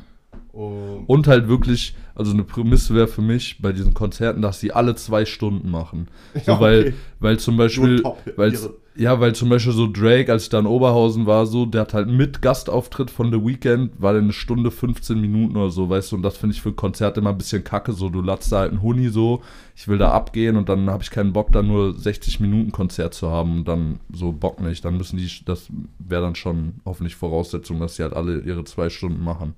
Und 0.53 1.05
Und 1.07 1.27
halt 1.29 1.49
wirklich, 1.49 1.95
also 2.15 2.33
eine 2.33 2.43
Prämisse 2.45 2.95
wäre 2.95 3.09
für 3.09 3.23
mich 3.23 3.61
bei 3.63 3.73
diesen 3.73 3.95
Konzerten, 3.95 4.43
dass 4.43 4.61
sie 4.61 4.73
alle 4.73 4.95
zwei 4.97 5.25
Stunden 5.25 5.71
machen. 5.71 6.09
So, 6.45 6.53
Ja, 6.53 6.61
weil, 6.61 6.81
okay. 6.81 6.95
weil 7.21 7.39
zum 7.39 7.57
Beispiel, 7.57 8.03
ihre- 8.37 8.75
ja, 8.97 9.21
weil 9.21 9.35
zum 9.35 9.49
Beispiel 9.49 9.73
so 9.73 9.87
Drake, 9.91 10.31
als 10.33 10.43
ich 10.45 10.49
da 10.49 10.59
in 10.59 10.67
Oberhausen 10.67 11.25
war, 11.25 11.47
so, 11.47 11.65
der 11.67 11.83
hat 11.83 11.95
halt 11.95 12.09
mit 12.09 12.43
Gastauftritt 12.43 13.11
von 13.11 13.31
The 13.33 13.39
Weeknd, 13.45 13.93
war 14.03 14.13
der 14.13 14.23
eine 14.23 14.33
Stunde 14.33 14.71
15 14.71 15.21
Minuten 15.21 15.57
oder 15.57 15.71
so, 15.71 15.89
weißt 15.89 16.11
du, 16.13 16.17
und 16.17 16.23
das 16.23 16.37
finde 16.37 16.55
ich 16.57 16.61
für 16.63 16.73
Konzerte 16.73 17.21
immer 17.21 17.31
ein 17.31 17.39
bisschen 17.39 17.63
kacke, 17.65 17.93
so, 17.93 18.09
du 18.09 18.21
latzt 18.21 18.51
da 18.53 18.59
halt 18.59 18.73
einen 18.73 18.83
Huni 18.83 19.09
so, 19.09 19.43
ich 19.77 19.87
will 19.89 19.97
da 19.99 20.11
abgehen 20.11 20.57
und 20.57 20.69
dann 20.69 20.91
habe 20.91 21.03
ich 21.05 21.11
keinen 21.11 21.33
Bock, 21.33 21.53
da 21.53 21.63
nur 21.63 21.95
60 21.95 22.41
Minuten 22.41 22.73
Konzert 22.73 23.15
zu 23.15 23.31
haben 23.31 23.59
und 23.59 23.69
dann 23.69 24.01
so 24.13 24.33
Bock 24.33 24.61
nicht, 24.61 24.85
dann 24.85 24.97
müssen 24.97 25.17
die, 25.17 25.31
das 25.47 25.69
wäre 26.01 26.23
dann 26.23 26.35
schon 26.35 26.75
hoffentlich 26.85 27.15
Voraussetzung, 27.17 27.79
dass 27.81 27.95
sie 27.97 28.03
halt 28.03 28.13
alle 28.15 28.41
ihre 28.41 28.65
zwei 28.65 28.91
Stunden 28.91 29.23
machen. 29.23 29.55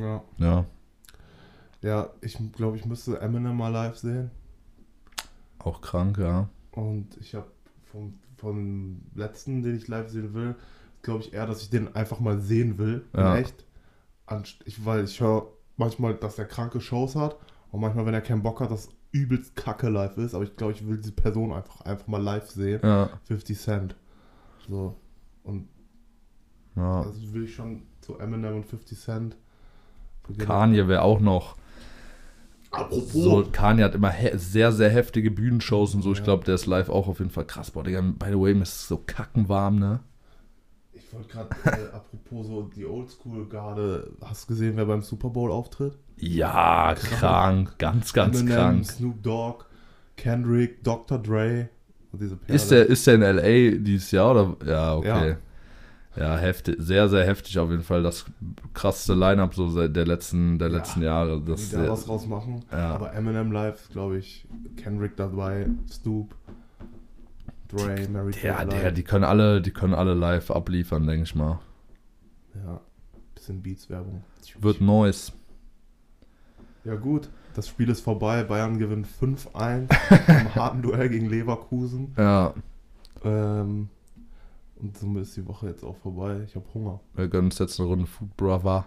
Ja. 0.00 0.22
Ja, 0.38 0.64
ja, 1.82 2.10
ich 2.20 2.38
glaube, 2.52 2.76
ich 2.76 2.84
müsste 2.84 3.20
Eminem 3.20 3.56
mal 3.56 3.68
live 3.68 3.96
sehen. 3.96 4.30
auch 5.58 5.80
krank, 5.80 6.18
ja. 6.18 6.48
Und 6.72 7.16
ich 7.20 7.34
habe 7.34 7.46
vom, 7.84 8.14
vom 8.36 9.00
letzten, 9.14 9.62
den 9.62 9.76
ich 9.76 9.88
live 9.88 10.08
sehen 10.08 10.34
will, 10.34 10.54
glaube 11.02 11.22
ich 11.22 11.32
eher, 11.32 11.46
dass 11.46 11.62
ich 11.62 11.70
den 11.70 11.94
einfach 11.94 12.20
mal 12.20 12.38
sehen 12.40 12.78
will. 12.78 13.04
Ja. 13.14 13.36
Echt. 13.36 13.64
Anst- 14.26 14.62
Ich, 14.64 14.84
weil 14.84 15.04
ich 15.04 15.20
höre 15.20 15.48
manchmal, 15.76 16.14
dass 16.14 16.38
er 16.38 16.44
kranke 16.46 16.80
Shows 16.80 17.14
hat. 17.16 17.36
Und 17.70 17.80
manchmal, 17.80 18.06
wenn 18.06 18.14
er 18.14 18.20
keinen 18.20 18.42
Bock 18.42 18.60
hat, 18.60 18.70
dass 18.70 18.88
übelst 19.12 19.54
kacke 19.56 19.88
live 19.88 20.16
ist. 20.18 20.34
Aber 20.34 20.44
ich 20.44 20.56
glaube, 20.56 20.72
ich 20.72 20.86
will 20.86 20.98
diese 20.98 21.12
Person 21.12 21.52
einfach, 21.52 21.80
einfach 21.82 22.06
mal 22.06 22.22
live 22.22 22.48
sehen. 22.50 22.80
Ja, 22.82 23.08
50 23.24 23.58
Cent. 23.58 23.96
So. 24.68 24.96
Und 25.44 25.68
ja. 26.74 27.02
also 27.02 27.32
will 27.32 27.44
ich 27.44 27.54
schon 27.54 27.82
zu 28.00 28.18
Eminem 28.18 28.56
und 28.56 28.66
50 28.66 28.98
Cent. 28.98 29.36
Kanye 30.38 30.88
wäre 30.88 31.02
auch 31.02 31.20
noch. 31.20 31.56
Apropos. 32.70 33.12
So, 33.12 33.44
Kanye 33.52 33.84
hat 33.84 33.94
immer 33.94 34.12
sehr, 34.34 34.72
sehr 34.72 34.90
heftige 34.90 35.30
Bühnenshows 35.30 35.94
und 35.94 36.02
so. 36.02 36.12
Ich 36.12 36.18
Ja. 36.18 36.24
glaube, 36.24 36.44
der 36.44 36.56
ist 36.56 36.66
live 36.66 36.88
auch 36.88 37.08
auf 37.08 37.18
jeden 37.20 37.30
Fall 37.30 37.44
krass. 37.46 37.70
Boah, 37.70 37.84
Digga, 37.84 38.00
by 38.00 38.26
the 38.30 38.38
way, 38.40 38.54
mir 38.54 38.62
ist 38.62 38.88
so 38.88 38.98
kackenwarm, 39.06 39.78
ne? 39.78 40.00
Ich 40.92 41.12
wollte 41.12 41.28
gerade, 41.28 41.48
äh, 41.64 41.68
apropos 41.94 42.46
so 42.48 42.62
die 42.74 42.84
Oldschool-Garde, 42.84 44.10
hast 44.22 44.44
du 44.44 44.48
gesehen, 44.54 44.76
wer 44.76 44.84
beim 44.86 45.02
Super 45.02 45.30
Bowl 45.30 45.50
auftritt? 45.52 45.96
Ja, 46.18 46.94
krank. 46.94 47.78
Ganz, 47.78 48.12
ganz 48.12 48.40
Eminem, 48.40 48.56
krank. 48.56 48.86
Snoop 48.86 49.22
Dogg, 49.22 49.64
Kendrick, 50.16 50.82
Dr. 50.82 51.18
Dre. 51.18 51.68
Ist 52.48 52.70
der, 52.70 52.86
ist 52.86 53.06
der 53.06 53.14
in 53.16 53.22
L.A. 53.22 53.76
dieses 53.78 54.10
Jahr 54.10 54.30
oder? 54.30 54.56
Ja, 54.66 54.94
okay. 54.96 55.28
Ja. 55.30 55.36
Ja, 56.16 56.36
heftig. 56.36 56.76
Sehr, 56.78 57.08
sehr 57.08 57.24
heftig 57.26 57.58
auf 57.58 57.70
jeden 57.70 57.82
Fall. 57.82 58.02
Das 58.02 58.24
krasseste 58.74 59.14
Line-Up 59.14 59.54
so 59.54 59.68
seit 59.68 59.94
der 59.94 60.06
letzten, 60.06 60.58
der 60.58 60.68
Ja, 60.68 60.76
letzten 60.78 61.02
Jahre. 61.02 61.40
Das 61.42 61.70
da 61.70 61.88
was 61.88 62.06
draus 62.06 62.26
machen. 62.26 62.64
Ja. 62.72 62.94
Aber 62.94 63.12
Eminem 63.14 63.52
live, 63.52 63.88
glaube 63.90 64.18
ich, 64.18 64.46
Kendrick 64.76 65.16
dabei, 65.16 65.66
Snoop, 65.90 66.34
Dre, 67.68 68.08
Mary 68.08 68.32
ja, 68.42 68.62
Blige. 68.62 68.76
Digga, 68.76 68.90
die 68.92 69.02
können 69.02 69.24
alle, 69.24 69.60
die 69.60 69.72
können 69.72 69.94
alle 69.94 70.14
live 70.14 70.50
abliefern, 70.50 71.06
denke 71.06 71.24
ich 71.24 71.34
mal. 71.34 71.58
Ja, 72.54 72.80
bisschen 73.34 73.62
Beats-Werbung. 73.62 74.22
Wird 74.60 74.80
Neues. 74.80 75.32
Ja 76.84 76.94
gut, 76.94 77.28
das 77.54 77.68
Spiel 77.68 77.88
ist 77.88 78.00
vorbei. 78.00 78.44
Bayern 78.44 78.78
gewinnt 78.78 79.06
5-1 79.20 79.88
im 80.40 80.54
harten 80.54 80.82
Duell 80.82 81.08
gegen 81.08 81.28
Leverkusen. 81.28 82.14
Ja, 82.16 82.54
Ähm, 83.24 83.88
Und 84.80 84.96
somit 84.96 85.22
ist 85.22 85.36
die 85.36 85.46
Woche 85.46 85.68
jetzt 85.68 85.84
auch 85.84 85.96
vorbei. 85.96 86.42
Ich 86.46 86.54
habe 86.54 86.66
Hunger. 86.74 87.00
Wir 87.14 87.28
gönnen 87.28 87.46
uns 87.46 87.58
jetzt 87.58 87.80
eine 87.80 87.88
Runde 87.88 88.06
Food 88.06 88.36
Brother 88.36 88.86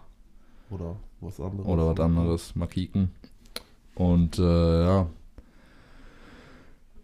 Oder 0.69 0.95
was 1.19 1.39
anderes. 1.39 1.65
oder 1.65 1.87
was 1.87 1.99
anderes. 1.99 2.55
Mal 2.55 2.67
kicken. 2.67 3.11
Und 3.95 4.37
äh, 4.39 4.85
ja. 4.85 5.07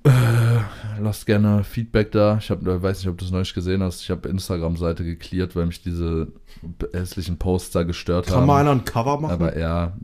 Äh, 0.04 0.60
lasst 1.02 1.26
gerne 1.26 1.63
Feedback 1.63 2.12
da. 2.12 2.38
Ich 2.38 2.52
hab, 2.52 2.63
weiß 2.63 3.00
nicht, 3.00 3.08
ob 3.08 3.17
du 3.17 3.26
es 3.26 3.32
neulich 3.32 3.56
gesehen 3.56 3.82
hast. 3.82 4.02
Ich 4.02 4.12
habe 4.12 4.30
Instagram-Seite 4.30 5.04
geklärt, 5.04 5.56
weil 5.56 5.65
mich 5.65 5.82
diese 5.82 6.28
hässlichen 6.93 7.39
Posts 7.39 7.71
da 7.71 7.84
gestört 7.84 8.28
Kann 8.28 8.36
haben. 8.38 8.45
mal 8.45 8.62
einer 8.62 8.71
ein 8.71 8.86
Cover 8.86 9.19
machen? 9.19 9.34
Aber 9.34 9.58
ja, 9.58 9.98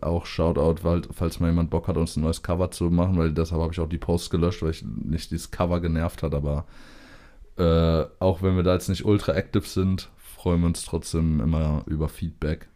auch 0.00 0.24
Shoutout, 0.24 0.82
weil, 0.84 1.02
falls 1.12 1.38
mal 1.38 1.48
jemand 1.48 1.68
Bock 1.68 1.86
hat, 1.86 1.98
uns 1.98 2.16
ein 2.16 2.22
neues 2.22 2.42
Cover 2.42 2.70
zu 2.70 2.84
machen, 2.84 3.18
weil 3.18 3.32
deshalb 3.32 3.60
habe 3.60 3.74
ich 3.74 3.80
auch 3.80 3.88
die 3.90 3.98
Posts 3.98 4.30
gelöscht, 4.30 4.62
weil 4.62 4.70
ich 4.70 4.82
nicht 4.82 5.30
dieses 5.30 5.50
Cover 5.50 5.80
genervt 5.80 6.22
hat, 6.22 6.34
aber 6.34 6.64
äh, 7.56 8.06
auch 8.18 8.42
wenn 8.42 8.56
wir 8.56 8.62
da 8.62 8.74
jetzt 8.74 8.88
nicht 8.88 9.04
ultra 9.04 9.32
active 9.34 9.66
sind, 9.66 10.10
freuen 10.16 10.60
wir 10.60 10.66
uns 10.66 10.84
trotzdem 10.84 11.40
immer 11.40 11.82
über 11.86 12.08
Feedback. 12.08 12.68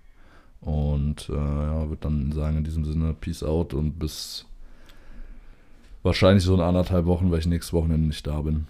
Und 0.61 1.29
äh, 1.31 1.35
ja, 1.35 1.89
würde 1.89 2.03
dann 2.03 2.33
sagen 2.33 2.59
in 2.59 2.65
diesem 2.65 2.85
Sinne, 2.85 3.15
Peace 3.15 3.43
out 3.43 3.73
und 3.73 3.99
bis 3.99 4.47
wahrscheinlich 6.03 6.45
so 6.45 6.55
in 6.55 6.61
anderthalb 6.61 7.07
Wochen, 7.07 7.31
weil 7.31 7.39
ich 7.39 7.47
nächstes 7.47 7.73
Wochenende 7.73 8.07
nicht 8.07 8.27
da 8.27 8.43
bin. 8.43 8.67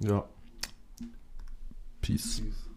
ja. 0.00 0.24
Peace. 2.00 2.40
Peace. 2.40 2.71